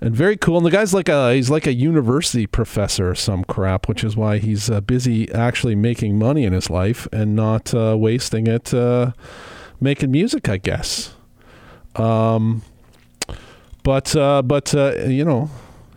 and 0.00 0.16
very 0.16 0.36
cool. 0.36 0.56
And 0.56 0.66
the 0.66 0.70
guy's 0.70 0.94
like 0.94 1.08
a 1.08 1.34
he's 1.34 1.50
like 1.50 1.66
a 1.66 1.74
university 1.74 2.46
professor 2.46 3.10
or 3.10 3.14
some 3.14 3.44
crap, 3.44 3.86
which 3.88 4.02
is 4.02 4.16
why 4.16 4.38
he's 4.38 4.70
uh, 4.70 4.80
busy 4.80 5.30
actually 5.32 5.74
making 5.74 6.18
money 6.18 6.44
in 6.44 6.52
his 6.52 6.70
life 6.70 7.06
and 7.12 7.36
not 7.36 7.74
uh, 7.74 7.96
wasting 7.98 8.46
it 8.46 8.72
uh, 8.72 9.12
making 9.80 10.10
music, 10.10 10.48
I 10.48 10.56
guess. 10.56 11.14
Um, 11.96 12.62
but 13.82 14.16
uh, 14.16 14.40
but 14.40 14.74
uh, 14.74 14.94
you 15.06 15.24
know. 15.24 15.50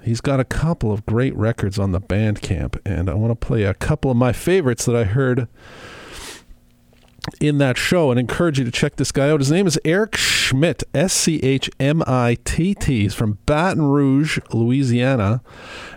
He's 0.08 0.22
got 0.22 0.40
a 0.40 0.46
couple 0.46 0.94
of 0.94 1.06
great 1.06 1.36
records 1.36 1.78
on 1.78 1.92
the 1.92 2.00
Bandcamp, 2.00 2.80
and 2.86 3.10
I 3.10 3.14
want 3.14 3.32
to 3.32 3.48
play 3.48 3.64
a 3.64 3.74
couple 3.74 4.10
of 4.10 4.16
my 4.16 4.32
favorites 4.32 4.86
that 4.86 4.96
I 4.96 5.04
heard 5.04 5.50
in 7.42 7.58
that 7.58 7.78
show 7.78 8.10
and 8.10 8.18
encourage 8.18 8.58
you 8.58 8.64
to 8.64 8.72
check 8.72 8.96
this 8.96 9.12
guy 9.12 9.30
out. 9.30 9.42
His 9.42 9.52
name 9.52 9.68
is 9.68 9.78
Eric 9.84 10.16
Schmitt, 10.16 10.82
S 10.94 11.12
C 11.12 11.40
H 11.44 11.70
M 11.78 12.02
I 12.08 12.38
T 12.46 12.74
T. 12.74 13.02
He's 13.02 13.14
from 13.14 13.40
Baton 13.46 13.84
Rouge, 13.84 14.40
Louisiana. 14.54 15.42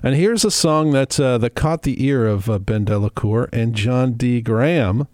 And 0.03 0.17
here's 0.17 0.45
a 0.45 0.51
song 0.51 0.91
that, 0.91 1.21
uh, 1.21 1.39
that 1.39 1.55
caught 1.55 1.83
the 1.83 2.05
ear 2.05 2.27
of 2.27 2.51
uh, 2.51 2.59
Ben 2.59 2.85
de 2.85 2.99
la 2.99 3.11
Cour 3.11 3.49
and 3.53 3.77
John 3.77 4.15
D. 4.15 4.41
Graham 4.41 5.07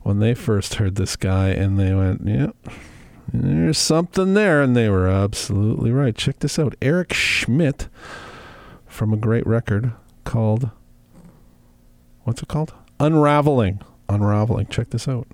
when 0.00 0.20
they 0.20 0.32
first 0.32 0.76
heard 0.76 0.94
this 0.94 1.16
guy, 1.16 1.50
and 1.50 1.78
they 1.78 1.94
went, 1.94 2.22
yeah. 2.24 2.52
There's 3.32 3.78
something 3.78 4.34
there, 4.34 4.60
and 4.60 4.76
they 4.76 4.88
were 4.90 5.08
absolutely 5.08 5.90
right. 5.90 6.14
Check 6.14 6.40
this 6.40 6.58
out. 6.58 6.74
Eric 6.82 7.14
Schmitt 7.14 7.88
from 8.86 9.12
a 9.12 9.16
great 9.16 9.46
record 9.46 9.92
called 10.24 10.70
what's 12.24 12.42
it 12.42 12.48
called? 12.48 12.74
Unraveling. 13.00 13.80
Unraveling. 14.08 14.66
Check 14.66 14.90
this 14.90 15.08
out. 15.08 15.26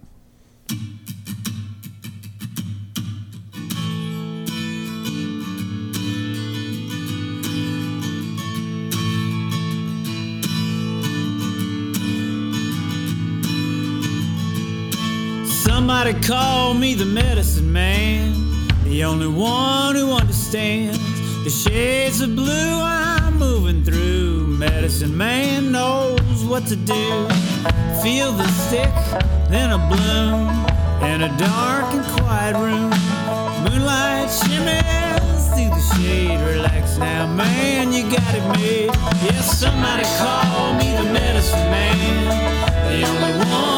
Somebody 15.89 16.21
call 16.21 16.75
me 16.75 16.93
the 16.93 17.07
medicine 17.07 17.73
man, 17.73 18.35
the 18.85 19.05
only 19.05 19.27
one 19.27 19.97
who 19.97 20.13
understands 20.13 20.99
the 21.45 21.49
shades 21.49 22.21
of 22.21 22.37
blue 22.37 22.83
I'm 22.83 23.39
moving 23.39 23.83
through. 23.83 24.49
Medicine 24.49 25.17
man 25.17 25.73
knows 25.73 26.45
what 26.45 26.67
to 26.67 26.77
do. 26.77 27.27
Feel 28.03 28.33
the 28.33 28.47
stick, 28.49 28.93
then 29.49 29.71
a 29.71 29.79
bloom 29.89 30.51
in 31.11 31.23
a 31.23 31.35
dark 31.39 31.95
and 31.95 32.05
quiet 32.21 32.55
room. 32.57 32.91
Moonlight 33.65 34.29
shimmers 34.29 35.49
through 35.55 35.71
the 35.71 35.85
shade. 35.97 36.39
Relax 36.55 36.99
now, 36.99 37.27
man, 37.35 37.95
you 37.95 38.03
got 38.11 38.35
it 38.35 38.47
made. 38.59 38.91
Yes, 39.25 39.59
somebody 39.59 40.05
call 40.19 40.75
me 40.75 40.95
the 40.99 41.11
medicine 41.15 41.71
man, 41.71 42.61
the 42.91 43.09
only 43.09 43.51
one 43.51 43.78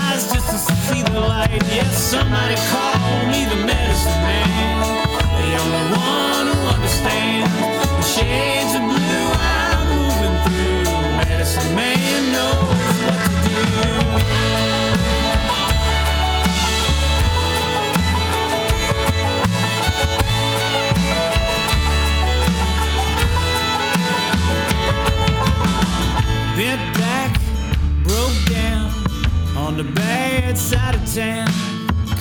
eyes 0.21 0.33
just 0.33 0.49
to 0.49 0.57
see 0.57 1.03
the 1.03 1.19
light. 1.19 1.49
Yes, 1.67 1.97
somebody 1.97 2.55
call 2.69 3.25
me 3.27 3.45
the 3.45 3.65
medicine 3.65 4.21
man, 4.21 4.81
the 5.37 5.49
only 5.61 5.83
one 5.97 6.47
who 6.47 6.59
understands 6.75 7.53
the 7.57 8.01
shades 8.01 8.75
of 8.75 8.81
blue 8.81 9.27
I'm 9.39 9.87
moving 9.89 10.37
through. 10.45 11.27
Medicine 11.29 11.75
man 11.75 12.31
knows 12.31 12.95
what 13.03 13.19
to 13.45 13.87
do. 13.87 13.90
The 29.83 29.91
bad 29.93 30.55
side 30.55 30.93
of 30.93 31.03
town. 31.11 31.47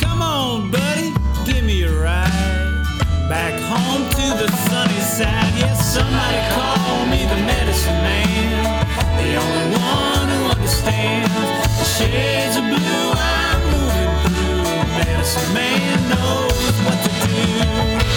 Come 0.00 0.22
on, 0.22 0.70
buddy, 0.70 1.12
give 1.44 1.62
me 1.62 1.82
a 1.82 1.92
ride. 1.92 2.86
Back 3.28 3.61
home 3.61 4.08
to 4.08 4.26
the 4.40 4.48
sunny 4.68 5.00
side. 5.00 5.52
Yes, 5.61 5.92
somebody 5.92 6.40
call 6.56 7.04
me 7.06 7.26
the 7.26 7.40
medicine 7.44 8.00
man. 8.08 8.86
The 9.20 9.36
only 9.44 9.76
one 9.76 10.28
who 10.34 10.42
understands 10.56 11.34
the 11.80 11.84
shades 11.84 12.56
of 12.56 12.64
blue 12.64 13.12
I'm 13.12 13.61
moving 13.74 14.12
through. 14.24 14.64
Medicine 15.04 15.52
man 15.52 16.08
knows 16.08 16.72
what 16.86 16.98
to 17.04 17.12
do. 17.26 18.09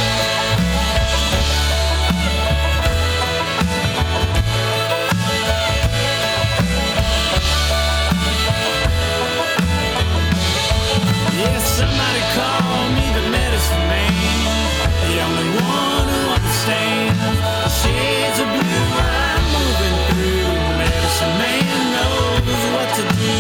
To 22.95 23.01
do. 23.01 23.33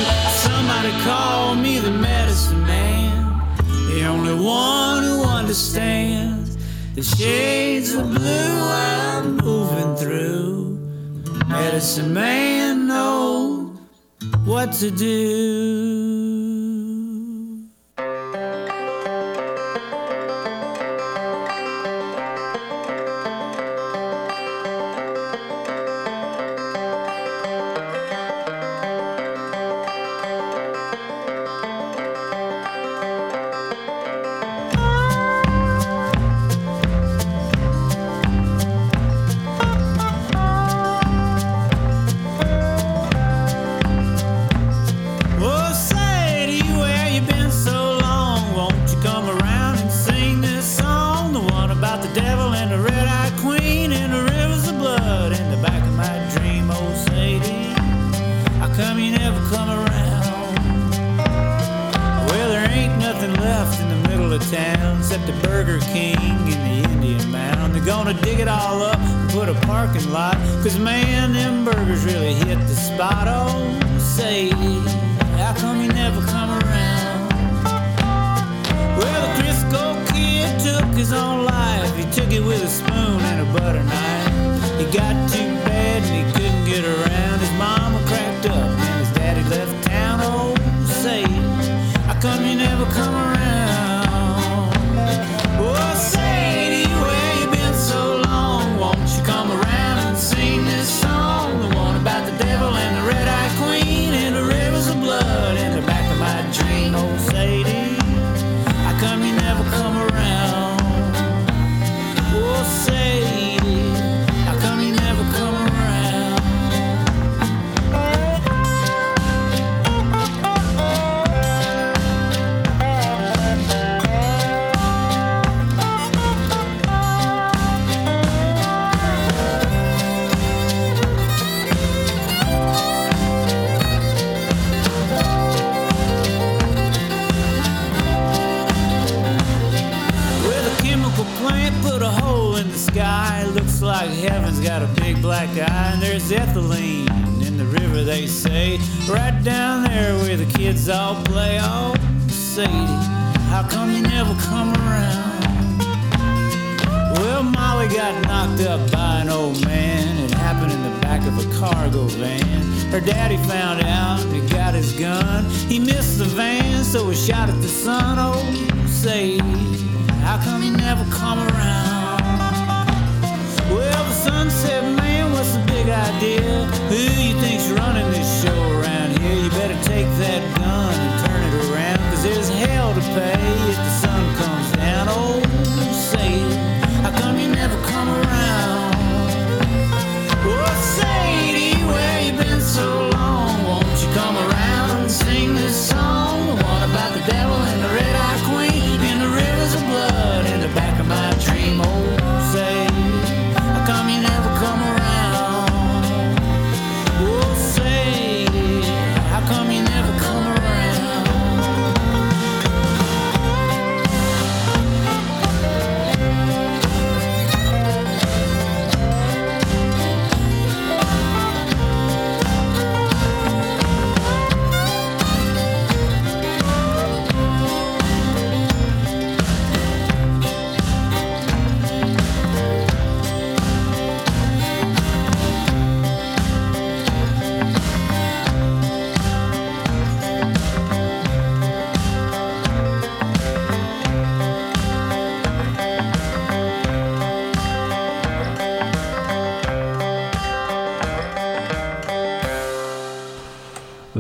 Somebody 0.45 0.91
call 1.03 1.55
me 1.55 1.79
the 1.79 1.91
medicine 1.91 2.61
man. 2.65 3.39
The 3.89 4.05
only 4.05 4.33
one 4.33 5.03
who 5.03 5.23
understands 5.23 6.57
the 6.95 7.03
shades 7.03 7.93
of 7.93 8.09
blue 8.09 8.59
I'm 8.61 9.37
moving 9.37 9.95
through. 9.95 10.79
Medicine 11.47 12.13
man 12.13 12.87
knows 12.87 13.77
what 14.43 14.71
to 14.73 14.89
do. 14.89 15.82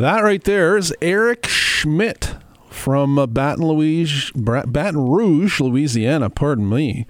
That 0.03 0.21
right 0.21 0.43
there 0.43 0.75
is 0.75 0.93
Eric 1.01 1.47
Schmitt 1.47 2.35
from 2.69 3.17
uh, 3.17 3.25
Baton 3.25 3.65
Rouge, 3.65 4.33
Baton 4.35 5.07
Rouge, 5.07 5.61
Louisiana. 5.61 6.29
Pardon 6.29 6.67
me. 6.67 7.07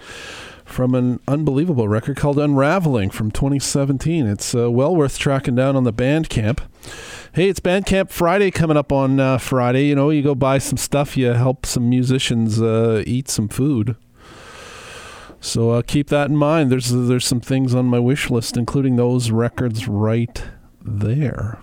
From 0.64 0.94
an 0.94 1.20
unbelievable 1.28 1.88
record 1.88 2.18
called 2.18 2.38
Unraveling 2.38 3.10
from 3.10 3.32
2017. 3.32 4.28
It's 4.28 4.54
uh, 4.54 4.70
well 4.70 4.96
worth 4.96 5.18
tracking 5.18 5.56
down 5.56 5.76
on 5.76 5.86
the 5.86 5.92
Bandcamp. 5.92 6.60
Hey, 7.34 7.50
it's 7.50 7.60
Bandcamp 7.60 8.12
Friday 8.12 8.52
coming 8.52 8.78
up 8.78 8.92
on 8.92 9.20
uh, 9.20 9.40
Friday. 9.40 9.88
You 9.88 9.96
know, 9.96 10.12
you 10.12 10.22
go 10.22 10.36
buy 10.36 10.60
some 10.60 10.78
stuff, 10.78 11.18
you 11.18 11.34
help 11.34 11.66
some 11.66 11.90
musicians 11.90 12.62
uh, 12.62 13.04
eat 13.08 13.28
some 13.28 13.48
food. 13.48 13.96
So 15.42 15.72
uh, 15.72 15.82
keep 15.82 16.10
that 16.10 16.30
in 16.30 16.38
mind. 16.38 16.72
There's 16.72 16.92
there's 16.92 17.26
some 17.26 17.42
things 17.42 17.74
on 17.74 17.88
my 17.88 17.98
wish 17.98 18.30
list, 18.30 18.56
including 18.56 18.98
those 18.98 19.32
records 19.32 19.88
right 19.88 20.44
there. 20.80 21.58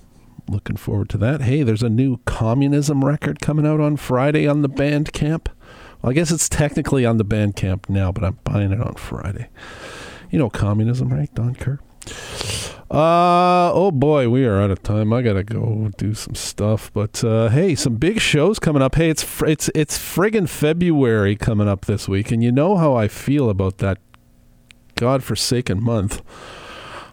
Looking 0.51 0.76
forward 0.76 1.09
to 1.11 1.18
that. 1.18 1.42
Hey, 1.42 1.62
there's 1.62 1.84
a 1.84 1.88
new 1.88 2.18
communism 2.24 3.05
record 3.05 3.40
coming 3.40 3.64
out 3.64 3.78
on 3.80 3.96
Friday 3.96 4.48
on 4.48 4.62
the 4.62 4.68
Bandcamp. 4.68 5.46
Well, 6.03 6.11
I 6.11 6.12
guess 6.12 6.32
it's 6.32 6.48
technically 6.48 7.07
on 7.07 7.18
the 7.18 7.24
Bandcamp 7.24 7.88
now, 7.88 8.11
but 8.11 8.24
I'm 8.24 8.38
buying 8.42 8.72
it 8.72 8.80
on 8.80 8.94
Friday. 8.94 9.48
You 10.28 10.40
know 10.40 10.51
communism, 10.51 11.12
right, 11.12 11.32
Don 11.36 11.55
Kerr? 11.55 11.78
Uh 12.90 13.70
oh 13.72 13.92
boy, 13.92 14.28
we 14.28 14.44
are 14.44 14.61
out 14.61 14.72
of 14.72 14.82
time. 14.82 15.12
I 15.12 15.22
gotta 15.22 15.44
go 15.44 15.90
do 15.96 16.14
some 16.14 16.34
stuff, 16.34 16.92
but 16.92 17.22
uh, 17.22 17.48
hey, 17.51 17.76
some 17.76 17.94
big 17.94 18.20
shows 18.20 18.59
coming 18.59 18.82
up. 18.82 18.96
Hey, 18.96 19.09
it's 19.09 19.22
fr- 19.22 19.46
it's 19.46 19.70
it's 19.76 19.96
friggin' 19.96 20.48
February 20.48 21.36
coming 21.36 21.68
up 21.68 21.84
this 21.84 22.09
week, 22.09 22.32
and 22.32 22.42
you 22.42 22.51
know 22.51 22.76
how 22.76 22.96
I 22.96 23.07
feel 23.07 23.48
about 23.48 23.78
that 23.78 23.98
godforsaken 24.96 25.80
month. 25.80 26.20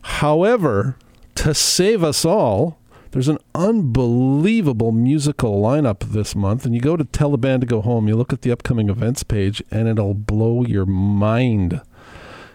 However, 0.01 0.97
to 1.35 1.53
save 1.53 2.03
us 2.03 2.25
all, 2.25 2.76
there's 3.11 3.27
an 3.27 3.39
unbelievable 3.55 4.91
musical 4.91 5.61
lineup 5.61 5.99
this 5.99 6.35
month, 6.35 6.65
and 6.65 6.75
you 6.75 6.81
go 6.81 6.97
to 6.97 7.05
Tell 7.05 7.31
the 7.31 7.37
Band 7.37 7.61
to 7.61 7.67
Go 7.67 7.81
Home. 7.81 8.07
You 8.07 8.15
look 8.15 8.33
at 8.33 8.41
the 8.41 8.51
upcoming 8.51 8.89
events 8.89 9.23
page, 9.23 9.63
and 9.71 9.87
it'll 9.87 10.13
blow 10.13 10.63
your 10.63 10.85
mind. 10.85 11.81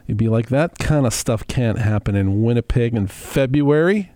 You'd 0.07 0.19
be 0.19 0.29
like, 0.29 0.49
that 0.49 0.79
kind 0.79 1.07
of 1.07 1.15
stuff 1.15 1.47
can't 1.47 1.79
happen 1.79 2.15
in 2.15 2.43
Winnipeg 2.43 2.95
in 2.95 3.07
February. 3.07 4.13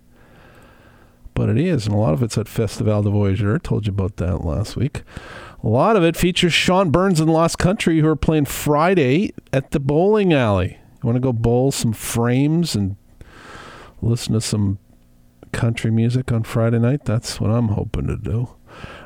But 1.33 1.49
it 1.49 1.57
is, 1.57 1.85
and 1.85 1.95
a 1.95 1.99
lot 1.99 2.13
of 2.13 2.23
it's 2.23 2.37
at 2.37 2.47
Festival 2.47 3.03
du 3.03 3.11
Voyageur. 3.11 3.55
I 3.55 3.59
told 3.59 3.85
you 3.85 3.93
about 3.93 4.17
that 4.17 4.43
last 4.43 4.75
week. 4.75 5.03
A 5.63 5.67
lot 5.67 5.95
of 5.95 6.03
it 6.03 6.17
features 6.17 6.53
Sean 6.53 6.89
Burns 6.89 7.19
and 7.19 7.31
Lost 7.31 7.57
Country, 7.57 7.99
who 7.99 8.07
are 8.07 8.15
playing 8.15 8.45
Friday 8.45 9.33
at 9.53 9.71
the 9.71 9.79
bowling 9.79 10.33
alley. 10.33 10.79
You 10.95 11.07
want 11.07 11.15
to 11.15 11.19
go 11.19 11.33
bowl 11.33 11.71
some 11.71 11.93
frames 11.93 12.75
and 12.75 12.95
listen 14.01 14.33
to 14.33 14.41
some 14.41 14.79
country 15.57 15.91
music 15.91 16.31
on 16.31 16.43
Friday 16.43 16.79
night? 16.79 17.03
That's 17.03 17.41
what 17.41 17.51
I'm 17.51 17.69
hoping 17.69 18.07
to 18.07 18.15
do. 18.15 18.55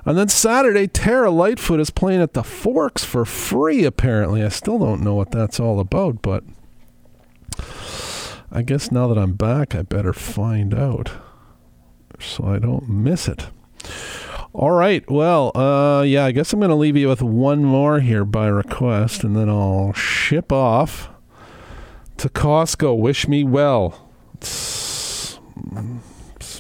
And 0.06 0.18
then 0.18 0.28
Saturday, 0.28 0.88
Terra 0.88 1.32
Lightfoot 1.32 1.80
is 1.80 1.90
playing 1.90 2.22
at 2.22 2.34
the 2.34 2.44
Forks 2.44 3.04
for 3.04 3.26
free, 3.26 3.86
apparently. 3.86 4.44
I 4.44 4.50
still 4.50 4.78
don't 4.78 5.02
know 5.02 5.16
what 5.16 5.32
that's 5.32 5.60
all 5.60 5.80
about, 5.80 6.22
but 6.22 6.44
I 8.52 8.62
guess 8.62 8.92
now 8.92 9.08
that 9.08 9.18
I'm 9.18 9.34
back, 9.34 9.74
I 9.74 9.82
better 9.82 10.14
find 10.14 10.74
out 10.74 11.12
so 12.20 12.46
I 12.46 12.60
don't 12.60 12.90
miss 12.90 13.28
it. 13.28 13.48
All 14.54 14.72
right. 14.72 15.10
Well, 15.10 15.56
uh, 15.58 16.02
yeah, 16.02 16.26
I 16.26 16.32
guess 16.32 16.52
I'm 16.52 16.60
going 16.60 16.70
to 16.70 16.76
leave 16.76 16.98
you 16.98 17.08
with 17.08 17.22
one 17.22 17.64
more 17.64 18.02
here 18.02 18.26
by 18.26 18.48
request, 18.48 19.24
and 19.24 19.36
then 19.36 19.50
I'll 19.50 19.94
ship 19.94 20.52
off 20.52 21.10
to 22.18 22.28
Costco. 22.30 22.98
Wish 22.98 23.28
me 23.28 23.44
well. 23.44 24.10
It's, 24.36 25.40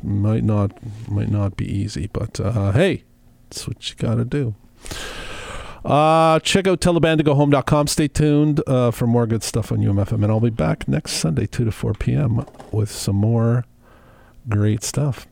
might 0.04 0.44
not 0.44 0.72
might 1.10 1.30
not 1.30 1.56
be 1.58 1.66
easy, 1.66 2.10
but 2.12 2.40
uh, 2.40 2.72
hey, 2.72 3.04
that's 3.50 3.68
what 3.68 3.90
you 3.90 3.96
got 3.96 4.16
to 4.16 4.26
do. 4.26 4.56
Uh, 5.84 6.40
check 6.40 6.68
out 6.68 6.80
tellthebandtogohome.com. 6.80 7.88
Stay 7.88 8.08
tuned 8.08 8.62
uh, 8.68 8.92
for 8.92 9.08
more 9.08 9.26
good 9.26 9.44
stuff 9.44 9.72
on 9.72 9.80
UMFM, 9.80 10.24
and 10.24 10.26
I'll 10.26 10.40
be 10.40 10.50
back 10.50 10.88
next 10.88 11.14
Sunday, 11.14 11.48
2 11.48 11.66
to 11.66 11.72
4 11.72 11.94
p.m., 11.94 12.46
with 12.72 12.92
some 12.92 13.16
more 13.16 13.66
great 14.48 14.84
stuff. 14.84 15.28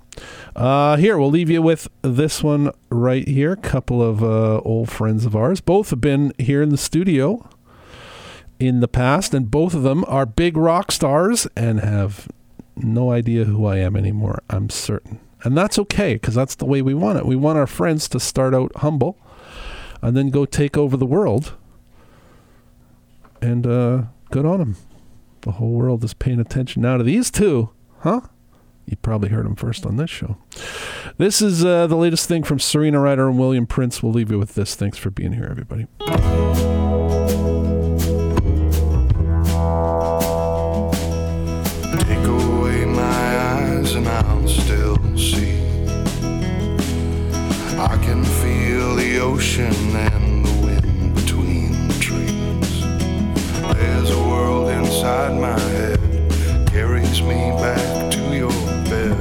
Uh, 0.55 0.97
here, 0.97 1.17
we'll 1.17 1.29
leave 1.29 1.49
you 1.49 1.61
with 1.61 1.87
this 2.01 2.43
one 2.43 2.71
right 2.89 3.27
here. 3.27 3.53
A 3.53 3.57
couple 3.57 4.01
of 4.01 4.23
uh, 4.23 4.59
old 4.61 4.89
friends 4.89 5.25
of 5.25 5.35
ours. 5.35 5.61
Both 5.61 5.91
have 5.91 6.01
been 6.01 6.33
here 6.37 6.61
in 6.61 6.69
the 6.69 6.77
studio 6.77 7.47
in 8.59 8.79
the 8.79 8.87
past, 8.87 9.33
and 9.33 9.49
both 9.49 9.73
of 9.73 9.83
them 9.83 10.03
are 10.07 10.25
big 10.25 10.57
rock 10.57 10.91
stars 10.91 11.47
and 11.55 11.79
have 11.79 12.27
no 12.83 13.11
idea 13.11 13.45
who 13.45 13.65
I 13.65 13.77
am 13.77 13.95
anymore, 13.95 14.41
I'm 14.49 14.69
certain. 14.69 15.19
And 15.43 15.57
that's 15.57 15.79
okay, 15.79 16.13
because 16.13 16.35
that's 16.35 16.55
the 16.55 16.65
way 16.65 16.81
we 16.81 16.93
want 16.93 17.17
it. 17.17 17.25
We 17.25 17.35
want 17.35 17.57
our 17.57 17.67
friends 17.67 18.09
to 18.09 18.19
start 18.19 18.53
out 18.53 18.71
humble 18.77 19.17
and 20.01 20.15
then 20.15 20.29
go 20.29 20.45
take 20.45 20.77
over 20.77 20.97
the 20.97 21.05
world. 21.05 21.53
And 23.41 23.65
uh, 23.65 24.03
good 24.31 24.45
on 24.45 24.59
them. 24.59 24.75
The 25.41 25.53
whole 25.53 25.71
world 25.71 26.03
is 26.03 26.13
paying 26.13 26.39
attention 26.39 26.81
now 26.81 26.97
to 26.97 27.03
these 27.03 27.31
two, 27.31 27.69
huh? 27.99 28.21
You 28.85 28.97
probably 28.97 29.29
heard 29.29 29.45
them 29.45 29.55
first 29.55 29.85
on 29.85 29.95
this 29.95 30.09
show. 30.09 30.37
This 31.17 31.41
is 31.41 31.63
uh, 31.63 31.87
the 31.87 31.95
latest 31.95 32.27
thing 32.27 32.43
from 32.43 32.59
Serena 32.59 32.99
Ryder 32.99 33.29
and 33.29 33.39
William 33.39 33.67
Prince. 33.67 34.01
We'll 34.01 34.11
leave 34.11 34.31
you 34.31 34.39
with 34.39 34.55
this. 34.55 34.75
Thanks 34.75 34.97
for 34.97 35.11
being 35.11 35.33
here, 35.33 35.47
everybody. 35.49 35.87
me 57.29 57.51
back 57.61 58.11
to 58.11 58.35
your 58.35 58.51
bed. 58.89 59.15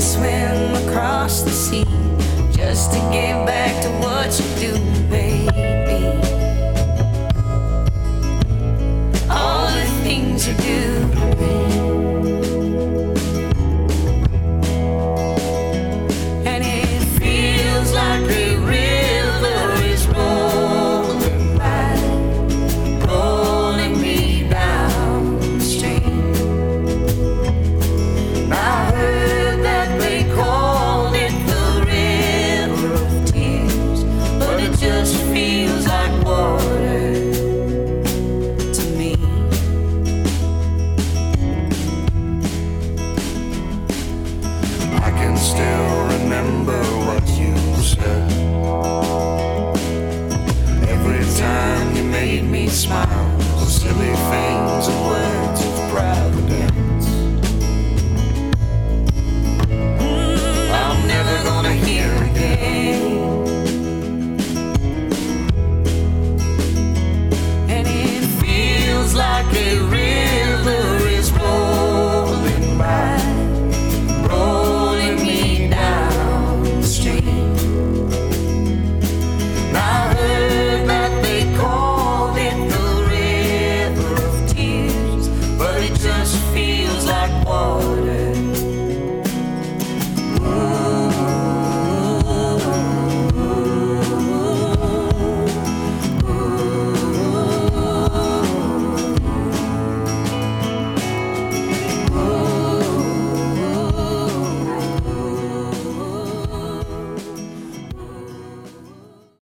swim 0.00 0.74
across 0.88 1.42
the 1.42 1.50
sea 1.50 1.84
just 2.50 2.90
to 2.92 2.98
get 3.12 3.46
back 3.46 3.80
to 3.82 3.88
what 4.02 4.28
you 4.40 4.46
do, 4.58 4.72
baby. 5.08 6.02
All 9.30 9.68
the 9.68 9.86
things 10.02 10.48
you 10.48 10.54
do 10.54 11.81